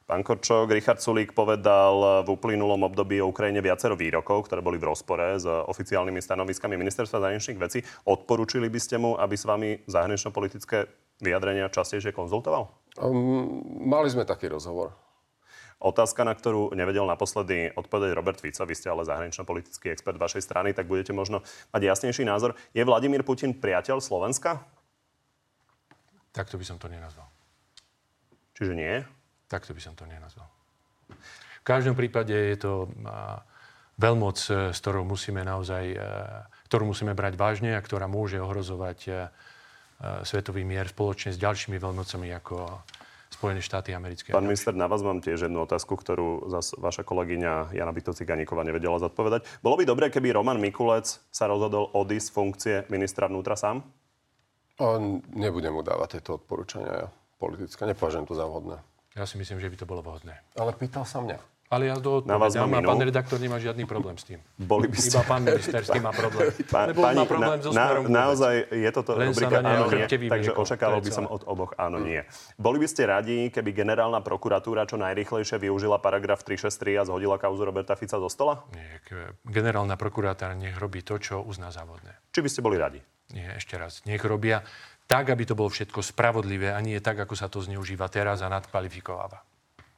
[0.08, 4.88] Pán Korčok, Richard Sulík povedal v uplynulom období o Ukrajine viacero výrokov, ktoré boli v
[4.88, 7.84] rozpore s oficiálnymi stanoviskami ministerstva zahraničných vecí.
[8.08, 10.88] Odporúčili by ste mu, aby s vami zahranično-politické
[11.20, 12.72] vyjadrenia častejšie konzultoval?
[12.95, 14.95] Um, mali sme taký rozhovor.
[15.84, 20.72] Otázka, na ktorú nevedel naposledy odpovedať Robert Fico, vy ste ale zahranično-politický expert vašej strany,
[20.72, 21.43] tak budete možno
[21.76, 22.55] mať jasnejší názor.
[22.72, 24.64] Je Vladimír Putin priateľ Slovenska?
[26.32, 27.28] Takto by som to nenazval.
[28.55, 29.16] Čiže nie?
[29.48, 30.48] Takto by som to nenazval.
[31.08, 33.43] V každom prípade je to a,
[33.98, 35.98] veľmoc, e, s ktorou musíme naozaj, e,
[36.72, 39.12] ktorú musíme brať vážne a ktorá môže ohrozovať e,
[40.22, 42.86] svetový mier spoločne s ďalšími veľmocami ako
[43.28, 44.32] Spojené štáty americké.
[44.32, 49.04] Pán minister, na vás mám tiež jednu otázku, ktorú zas vaša kolegyňa Jana Bytociganíková nevedela
[49.04, 49.43] zodpovedať.
[49.60, 53.84] Bolo by dobré, keby Roman Mikulec sa rozhodol odísť z funkcie ministra vnútra sám?
[54.80, 57.84] On, nebudem mu dávať tieto odporúčania politické.
[57.84, 58.80] Nepovažujem to za vhodné.
[59.18, 60.38] Ja si myslím, že by to bolo vhodné.
[60.53, 61.41] Ale pýtal sa mňa.
[61.68, 64.39] Ale ja to Na vás mám a pán redaktor nemá žiadny problém s tým.
[64.55, 65.11] Boli by ste...
[65.11, 66.47] Iba pán minister s tým má problém.
[66.63, 68.15] Pá- Lebo on má problém so smerom vôbec.
[68.15, 70.63] naozaj je toto Len rubrika na áno, nie, takže vyvliekol.
[70.63, 72.24] očakával by som od oboch áno, nie.
[72.55, 77.68] Boli by ste radi, keby generálna prokuratúra čo najrychlejšie využila paragraf 363 a zhodila kauzu
[77.68, 78.63] Roberta Fica zo stola?
[78.72, 79.03] Nie,
[79.43, 82.15] generálna prokurátora nech robí to, čo uzná za vhodné.
[82.32, 83.03] Či by ste boli radi?
[83.36, 84.07] Nie, ešte raz.
[84.07, 84.63] Nech robia
[85.08, 88.51] tak, aby to bolo všetko spravodlivé a nie tak, ako sa to zneužíva teraz a
[88.51, 89.41] nadkvalifikováva.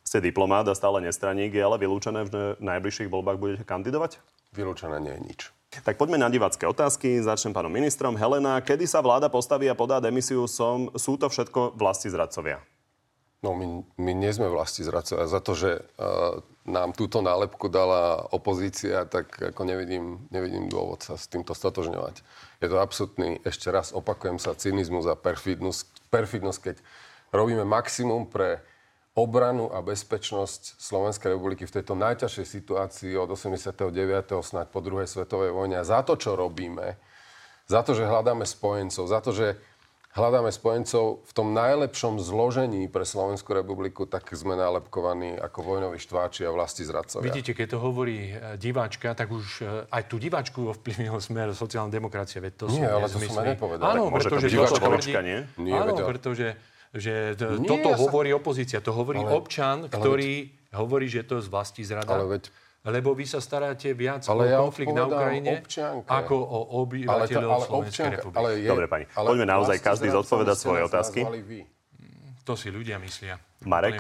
[0.06, 4.22] Ste diplomát a stále nestraník, je ale vylúčené, že v najbližších voľbách budete kandidovať?
[4.54, 5.40] Vylúčené nie je nič.
[5.70, 7.22] Tak poďme na divácké otázky.
[7.22, 8.18] Začnem pánom ministrom.
[8.18, 12.58] Helena, kedy sa vláda postaví a podá demisiu, som, sú to všetko vlasti zradcovia?
[13.46, 15.30] No my, my nie sme vlasti zradcovia.
[15.30, 21.18] Za to, že uh, nám túto nálepku dala opozícia, tak ako nevidím, nevidím dôvod sa
[21.18, 22.22] s týmto stotožňovať.
[22.62, 26.76] Je to absolútny, ešte raz opakujem sa, cynizmus a perfidnosť, perfidnosť keď
[27.34, 28.62] robíme maximum pre
[29.18, 33.92] obranu a bezpečnosť Slovenskej republiky v tejto najťažšej situácii od 89.
[34.40, 35.82] snáď po druhej svetovej vojne.
[35.82, 36.96] A za to, čo robíme,
[37.70, 39.60] za to, že hľadáme spojencov, za to, že
[40.20, 46.44] hľadáme spojencov v tom najlepšom zložení pre Slovenskú republiku, tak sme nálepkovaní ako vojnoví štváči
[46.44, 47.26] a vlasti zradcovia.
[47.26, 51.90] Vidíte, keď to hovorí e, diváčka, tak už e, aj tú diváčku ovplyvnil smer sociálna
[51.90, 52.38] demokracia.
[52.38, 53.48] Veď to Nie, ale to som nezmysly.
[53.50, 53.86] nepovedal.
[53.88, 54.82] Áno, Tak to pretože tvrdí...
[54.82, 55.40] volička, nie?
[55.58, 56.48] Nie, Áno, veď- pretože
[56.90, 58.78] že t- Nie, toto ja sa- hovorí opozícia.
[58.80, 60.32] To hovorí Ale- občan, ale ktorý
[60.72, 62.10] hovorí, že to je z vlasti zrada.
[62.12, 62.50] Ale veď-
[62.80, 66.08] Lebo vy sa staráte viac Ale o ja konflikt na Ukrajine občianke.
[66.08, 68.40] ako o obyvateľov Slovenskej republiky.
[68.40, 71.20] ale je, Dobre, pani, ale poďme naozaj každý zodpovedať svoje otázky.
[71.44, 71.68] vy.
[72.48, 73.36] To si ľudia myslia.
[73.68, 74.00] Marek?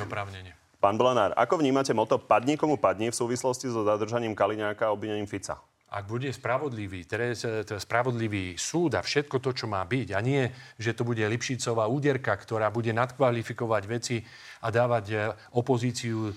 [0.80, 5.28] Pán Blanár, ako vnímate moto padni komu padni v súvislosti so zadržaním Kaliňáka a obvinením
[5.28, 5.60] Fica?
[5.90, 10.20] Ak bude spravodlivý, teraz, e, t- spravodlivý súd a všetko to, čo má byť, a
[10.22, 10.46] nie,
[10.78, 14.22] že to bude Lipšicová úderka, ktorá bude nadkvalifikovať veci
[14.64, 15.16] a dávať e,
[15.58, 16.30] opozíciu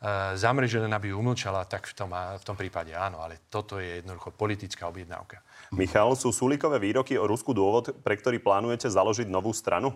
[0.00, 3.42] e, za mreže, len aby ju umlčala, tak v tom, v tom prípade áno, ale
[3.50, 5.42] toto je jednoducho politická objednávka.
[5.74, 9.92] Michal, sú súlikové výroky o Rusku dôvod, pre ktorý plánujete založiť novú stranu?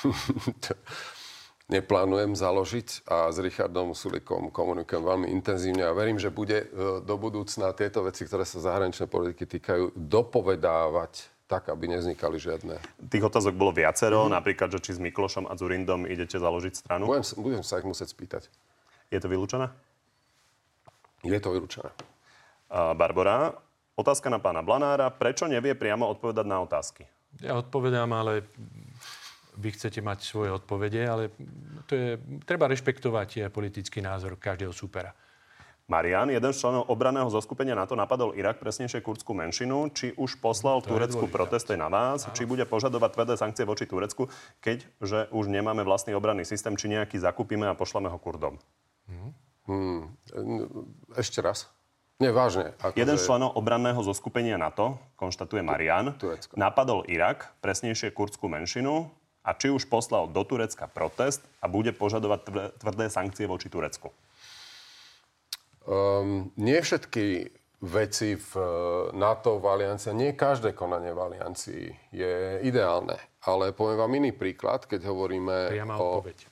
[1.70, 7.14] Neplánujem založiť a s Richardom Sulikom komunikujem veľmi intenzívne a verím, že bude e, do
[7.14, 12.78] budúcna tieto veci, ktoré sa zahraničnej politiky týkajú, dopovedávať tak, aby nevznikali žiadne.
[13.10, 17.06] Tých otázok bolo viacero, napríklad, že či s Miklošom a Zurindom idete založiť stranu.
[17.06, 18.42] Budem, sa- budem sa ich musieť spýtať.
[19.10, 19.66] Je to vylúčené?
[21.26, 21.90] Je to vylúčené.
[22.70, 23.58] Barbara,
[23.98, 25.10] otázka na pána Blanára.
[25.10, 27.02] Prečo nevie priamo odpovedať na otázky?
[27.42, 28.46] Ja odpovedám, ale
[29.58, 31.34] vy chcete mať svoje odpovede, ale
[31.90, 32.08] to je,
[32.46, 35.10] treba rešpektovať politický názor každého súpera.
[35.90, 39.90] Marian, jeden z členov obraného zoskupenia NATO napadol Irak, presnejšie kurdskú menšinu.
[39.90, 42.30] Či už poslal To Turecku dôležitá protest je na vás?
[42.30, 44.30] Či bude požadovať tvrdé sankcie voči Turecku,
[44.62, 48.62] keďže už nemáme vlastný obranný systém, či nejaký zakúpime a pošleme ho Kurdom?
[49.68, 50.10] Hmm.
[51.14, 51.70] Ešte raz.
[52.20, 52.76] Nie, vážne.
[52.84, 56.52] Ako Jeden že- z členov obranného zoskupenia NATO, konštatuje Marian, Turecko.
[56.52, 59.08] napadol Irak, presnejšie kurdskú menšinu
[59.40, 64.12] a či už poslal do Turecka protest a bude požadovať tvrdé, sankcie voči Turecku.
[65.88, 72.60] Um, nie všetky veci v eh, NATO, v aliancii, nie každé konanie v aliancii je
[72.68, 73.16] ideálne.
[73.48, 76.20] Ale poviem vám iný príklad, keď hovoríme Priama o...
[76.20, 76.49] odpoveď.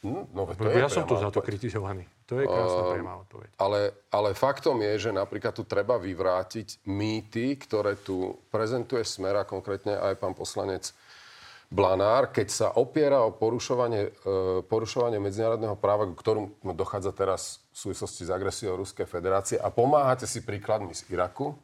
[0.00, 2.08] Hm, No, to ja som tu za to kritizovaný.
[2.24, 3.50] To je krásna Ehm, priama odpoveď.
[3.60, 9.44] Ale, ale faktom je, že napríklad tu treba vyvrátiť mýty, ktoré tu prezentuje Smer a
[9.44, 10.96] konkrétne aj pán poslanec
[11.70, 14.10] Blanár, keď sa opiera o porušovanie, e,
[14.66, 19.70] porušovanie medzinárodného práva, k ktorom no, dochádza teraz v súvislosti s agresiou Ruskej federácie a
[19.70, 21.54] pomáhate si príkladmi z Iraku,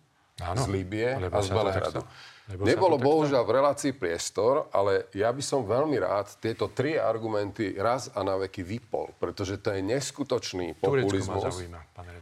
[0.44, 2.06] Áno, z Líbie a z Belehradu.
[2.46, 7.74] Sa Nebolo bohužiaľ v relácii priestor, ale ja by som veľmi rád tieto tri argumenty
[7.74, 11.42] raz a na veky vypol, pretože to je neskutočný populizmus.
[11.42, 11.80] zaujíma.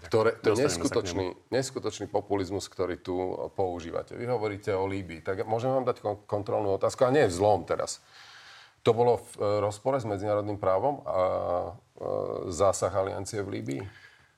[0.09, 4.17] Ktoré, to je neskutočný, neskutočný populizmus, ktorý tu používate.
[4.17, 5.21] Vy hovoríte o Líbii.
[5.21, 8.01] Tak môžem vám dať kon- kontrolnú otázku, a nie v zlom teraz.
[8.85, 11.71] To bolo v e, rozpore s medzinárodným právom a e,
[12.53, 13.83] zásah aliancie v Líbii?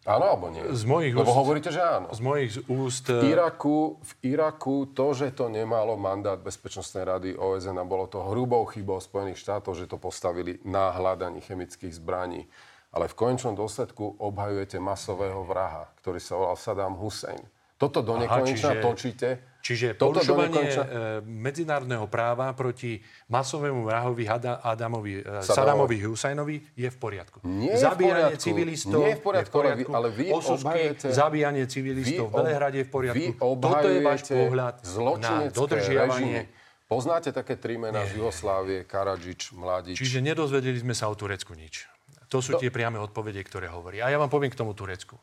[0.06, 0.62] Áno alebo nie?
[0.70, 2.06] Z mojich Lebo úst- hovoríte, že áno.
[2.14, 3.10] Z mojich úst...
[3.10, 8.22] V Iraku, v Iraku to, že to nemalo mandát Bezpečnostnej rady OSN a bolo to
[8.22, 12.46] hrubou chybou Spojených štátov, že to postavili na hľadaní chemických zbraní.
[12.94, 17.42] Ale v konečnom dôsledku obhajujete masového vraha, ktorý sa volal Saddam Hussein.
[17.76, 19.28] Toto do nekonečna čiže- točíte.
[19.60, 20.78] Čiže Toto porušovanie e,
[21.26, 25.98] medzinárodného práva proti masovému vrahovi Hada, Adamovi, e, Sadamovi.
[25.98, 27.42] Husajnovi je v poriadku.
[27.42, 28.44] Nie je v zabíjanie poriadku.
[28.46, 32.86] civilistov Nie je v poriadku, ale vy- ale vy obhajujete- zabíjanie civilistov v Belehrade je
[32.86, 33.30] v poriadku.
[33.58, 34.74] Toto je váš pohľad
[35.18, 36.46] na dodržiavanie.
[36.46, 36.64] režimy.
[36.86, 39.98] Poznáte také tri mená z Jugoslávie, Karadžič, Mladič.
[39.98, 41.90] Čiže nedozvedeli sme sa o Turecku nič.
[42.30, 43.98] To sú tie priame odpovede, ktoré hovorí.
[43.98, 45.18] A ja vám poviem k tomu Turecku.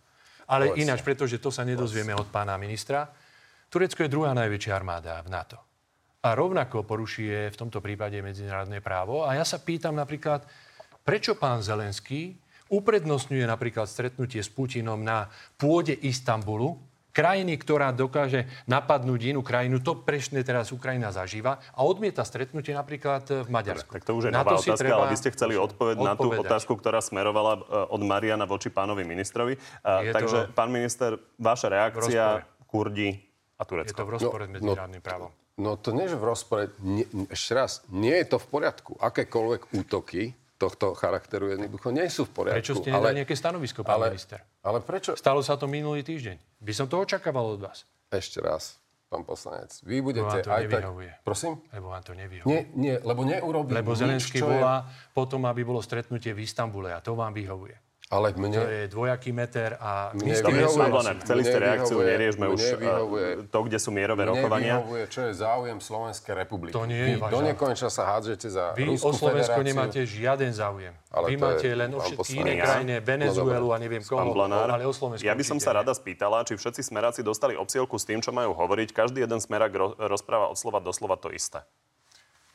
[0.49, 0.81] Ale Povedzte.
[0.83, 3.07] ináč, pretože to sa nedozvieme od pána ministra.
[3.71, 5.57] Turecko je druhá najväčšia armáda v NATO.
[6.23, 9.27] A rovnako porušuje v tomto prípade medzinárodné právo.
[9.27, 10.47] A ja sa pýtam napríklad,
[11.03, 12.39] prečo pán Zelenský
[12.71, 15.27] uprednostňuje napríklad stretnutie s Putinom na
[15.59, 16.79] pôde Istanbulu,
[17.13, 23.45] krajiny, ktorá dokáže napadnúť inú krajinu, to prešne teraz Ukrajina zažíva, a odmieta stretnutie napríklad
[23.45, 23.87] v Maďarsku.
[23.87, 26.13] Tak to už je Na nová si otázka, treba ale vy ste chceli odpoveď na
[26.13, 26.43] tú odpovedať.
[26.43, 29.53] otázku, ktorá smerovala e, od Mariana voči pánovi ministrovi.
[29.79, 33.13] A, Je takže, to- pán minister, vaša reakcia, Kurdi
[33.53, 33.93] a Je Turecko.
[33.93, 35.29] to v rozpore s No, medzinárodným právom.
[35.53, 36.73] No to nie, že v rozpore.
[36.81, 38.97] Nie, ešte raz, nie je to v poriadku.
[38.97, 40.33] Akékoľvek útoky
[40.63, 42.57] tohto charakteru jednoducho nie sú v poriadku.
[42.63, 44.39] Prečo ste nedali nejaké stanovisko, pán ale, minister?
[44.63, 45.19] Ale prečo?
[45.19, 46.63] Stalo sa to minulý týždeň.
[46.63, 47.83] By som to očakával od vás.
[48.07, 48.79] Ešte raz,
[49.11, 49.75] pán poslanec.
[49.83, 50.71] Vy Lebo budete vám to aj tak...
[50.79, 51.11] nevyhovuje.
[51.27, 51.53] Prosím?
[51.75, 52.47] Lebo vám to nevyhovuje.
[52.47, 56.95] Nie, nie, lebo neurobím Lebo nič, Zelenský čo volá potom, aby bolo stretnutie v Istambule
[56.95, 57.75] a to vám vyhovuje.
[58.13, 58.53] Ale mne...
[58.53, 62.69] To je dvojaký meter a Mne Dobre, vyhovuje- chceli ste mne reakciu, neriešme už mne
[62.69, 64.73] e, vyhovuje- to, kde sú mierové Mne rokovania.
[64.77, 66.77] vyhovuje, čo je záujem Slovenskej republiky.
[66.77, 69.69] To nie je Vy do nekonečna sa hádzete za Vy Ruskú o Slovensko federáciu.
[69.73, 70.93] nemáte žiaden záujem.
[71.09, 72.65] Ale Vy máte len o všetky iné Ja?
[72.67, 76.53] krajine, Venezuelu a neviem koho, ale o Slovensku ja by som sa rada spýtala, či
[76.53, 78.93] všetci smeráci dostali obsielku s tým, čo majú hovoriť.
[78.93, 81.65] Každý jeden smerák ro- rozpráva od slova do slova to isté.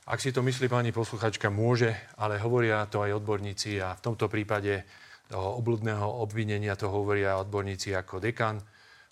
[0.04, 4.24] Ak si to myslí pani posluchačka, môže, ale hovoria to aj odborníci a v tomto
[4.24, 4.86] prípade
[5.28, 8.56] toho obludného obvinenia to hovoria odborníci ako dekan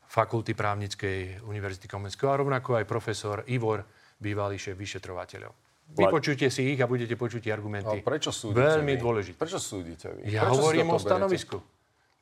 [0.06, 3.82] Fakulty právnickej Univerzity Komenského a rovnako aj profesor Ivor,
[4.16, 5.52] bývalý šéf vyšetrovateľov.
[5.86, 8.02] Vypočujte si ich a budete počuť argumenty.
[8.02, 9.02] prečo súdite Veľmi vy?
[9.02, 9.38] dôležité.
[9.38, 10.34] Prečo súdite vy?
[10.34, 11.06] Ja prečo hovorím o berete?
[11.06, 11.56] stanovisku.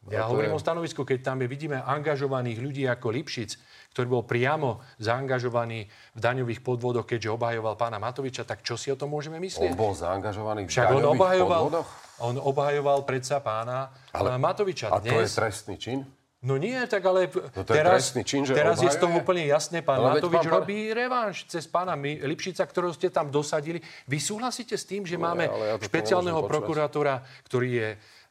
[0.06, 3.50] Ja to hovorím je- o stanovisku, keď tam je, vidíme angažovaných ľudí ako Lipšic,
[3.90, 8.96] ktorý bol priamo zaangažovaný v daňových podvodoch, keďže obhajoval pána Matoviča, tak čo si o
[8.96, 9.72] tom môžeme On myslieť?
[9.72, 11.88] bol zaangažovaný v Však on daňových obhajoval, podvodoch?
[12.20, 14.88] on obhajoval predsa pána Ale- Matoviča.
[14.88, 16.04] A to je Dnes, trestný čin?
[16.42, 19.16] No nie, tak ale No to je teraz, trestný čin, že teraz je z toho
[19.16, 19.80] úplne jasné.
[19.80, 23.80] Pán veď Matovič pán- robí revanš cez pána Lipšica, ktorého ste tam dosadili.
[24.04, 27.14] Vy súhlasíte s tým, že máme ale ja toto špeciálneho prokurátora,
[27.48, 27.88] ktorý je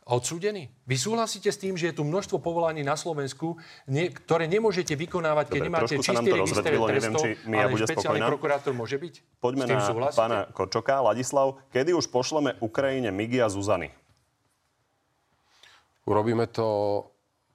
[0.07, 0.71] odsúdený?
[0.83, 3.55] Vy súhlasíte s tým, že je tu množstvo povolaní na Slovensku,
[3.87, 7.71] nie, ktoré nemôžete vykonávať, keď Dobre, nemáte čistý register rozvedrilo, neviem, trestov, či Mia ale
[7.71, 8.31] bude špeciálny spokojná.
[8.35, 9.13] prokurátor môže byť?
[9.39, 10.19] Poďme s tým na súhlasíte?
[10.19, 10.95] pána Kočoka.
[10.99, 13.95] Ladislav, kedy už pošleme Ukrajine Migy a Zuzany?
[16.03, 16.67] Urobíme to,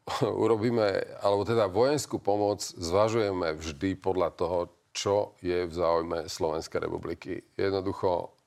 [0.45, 4.59] urobíme, alebo teda vojenskú pomoc zvažujeme vždy podľa toho,
[4.97, 7.45] čo je v záujme Slovenskej republiky.
[7.55, 8.38] Jednoducho,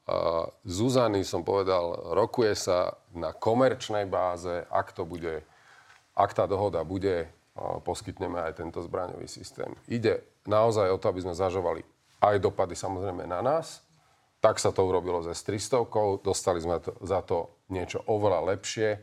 [0.66, 5.44] Zuzany, som povedal, rokuje sa na komerčnej báze, ak to bude,
[6.16, 7.30] ak tá dohoda bude,
[7.84, 9.76] poskytneme aj tento zbraňový systém.
[9.92, 11.84] Ide naozaj o to, aby sme zažovali
[12.22, 13.84] aj dopady samozrejme na nás,
[14.42, 18.98] tak sa to urobilo ze 300, dostali sme to, za to niečo oveľa lepšie.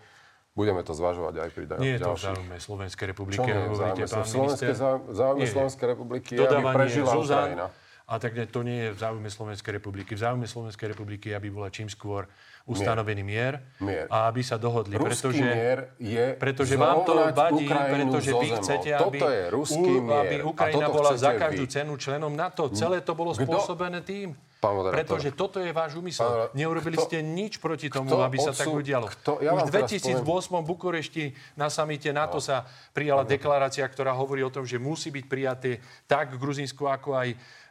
[0.58, 1.86] Budeme to zvažovať aj pri ďalších.
[1.86, 4.74] Nie je to v záujme Slovenskej republiky, hovoríte, pán Slovenské minister.
[4.74, 5.46] záujme, záujme.
[5.46, 7.66] Slovenskej republiky je, aby Dodávanie prežila Zuzan, Ukrajina.
[8.08, 10.16] A tak ne, to nie je v záujme Slovenskej republiky.
[10.16, 12.24] V záujme Slovenskej republiky aby bola čím skôr
[12.64, 14.08] ustanovený mier, Mier.
[14.08, 14.96] a aby sa dohodli.
[14.96, 19.42] Ruský pretože, mier je pretože vám to vadí, Ukrajinu pretože vy chcete, aby, Toto je
[19.48, 20.20] ruský mier.
[20.20, 21.72] aby Ukrajina bola za každú vy.
[21.72, 22.68] cenu členom NATO.
[22.72, 23.44] Celé to bolo Kto?
[23.44, 24.36] spôsobené tým.
[24.58, 24.98] Pán moderátor.
[25.14, 26.26] Pretože toto je váš úmysel.
[26.26, 29.06] Pán- Neurobili kto- ste nič proti tomu, aby sa tak odsú- udialo.
[29.06, 34.10] kto- ja Už v teraz 2008 v Bukurešti na samite NATO sa prijala deklarácia, ktorá
[34.10, 37.28] hovorí o tom, že musí byť prijaté tak Gruzinsko, ako aj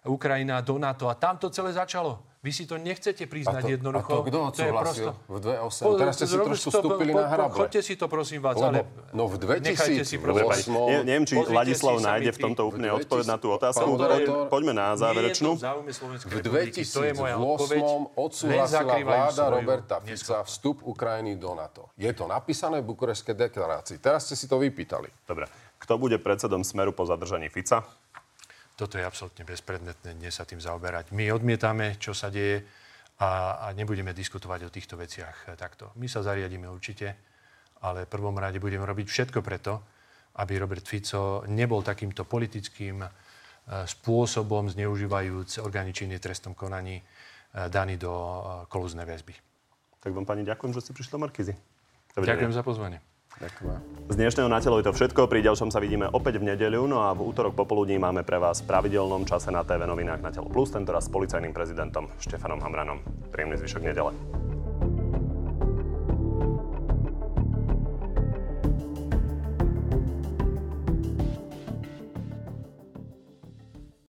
[0.07, 1.11] Ukrajina do NATO.
[1.11, 2.23] A tam to celé začalo.
[2.47, 4.07] Vy si to nechcete priznať A to- jednoducho.
[4.07, 5.83] a to kto je odsúhlasil prosto- v 2008?
[5.83, 7.57] Po- Teraz ste si trošku to- vstúpili po- na po- hrable.
[7.59, 8.79] Choďte si to, prosím vás, Lebo, ale
[9.11, 10.71] no v nechajte si 2008 prosím.
[10.87, 13.47] Ne, neviem, či Pozrite Ladislav si nájde v tomto úplne V 2000 odpoveď na tú
[13.51, 13.87] otázku.
[13.99, 15.51] Pán Poďme na Nie je to záverečnú.
[15.51, 16.79] v záujme Slovenskej V republiky.
[16.87, 17.81] To je moja odpoveď.
[17.83, 21.91] 2008 Len odsúhlasila vláda Roberta Fica vstup Ukrajiny do NATO.
[21.99, 23.99] Je to napísané v Bukurešskej deklarácii.
[23.99, 25.11] Teraz ste si to vypýtali.
[25.27, 25.51] Dobre.
[25.77, 27.83] Kto bude predsedom Smeru po zadržaní Fica?
[28.77, 31.09] Toto je absolútne bezpredmetné, dnes sa tým zaoberať.
[31.09, 32.61] My odmietame, čo sa deje
[33.17, 35.89] a, a nebudeme diskutovať o týchto veciach eh, takto.
[35.97, 37.17] My sa zariadíme určite,
[37.81, 39.81] ale v prvom rade budeme robiť všetko preto,
[40.37, 43.09] aby Robert Fico nebol takýmto politickým eh,
[43.89, 48.13] spôsobom, zneužívajúc orgány činné trestnom konaní, eh, daný do
[48.69, 49.33] kolúznej väzby.
[50.05, 51.53] Tak vám pani ďakujem, že ste prišli do Markízy.
[52.13, 52.45] Dovidenia.
[52.45, 53.01] Ďakujem za pozvanie.
[53.37, 53.79] Ďakujem.
[54.09, 55.29] Z dnešného na telo je to všetko.
[55.29, 56.89] Pri ďalšom sa vidíme opäť v nedeľu.
[56.89, 60.33] No a v útorok popoludní máme pre vás v pravidelnom čase na TV novinách na
[60.33, 62.97] Telo Plus, tentoraz s policajným prezidentom Štefanom Hamranom.
[63.29, 64.11] Príjemný zvyšok nedele.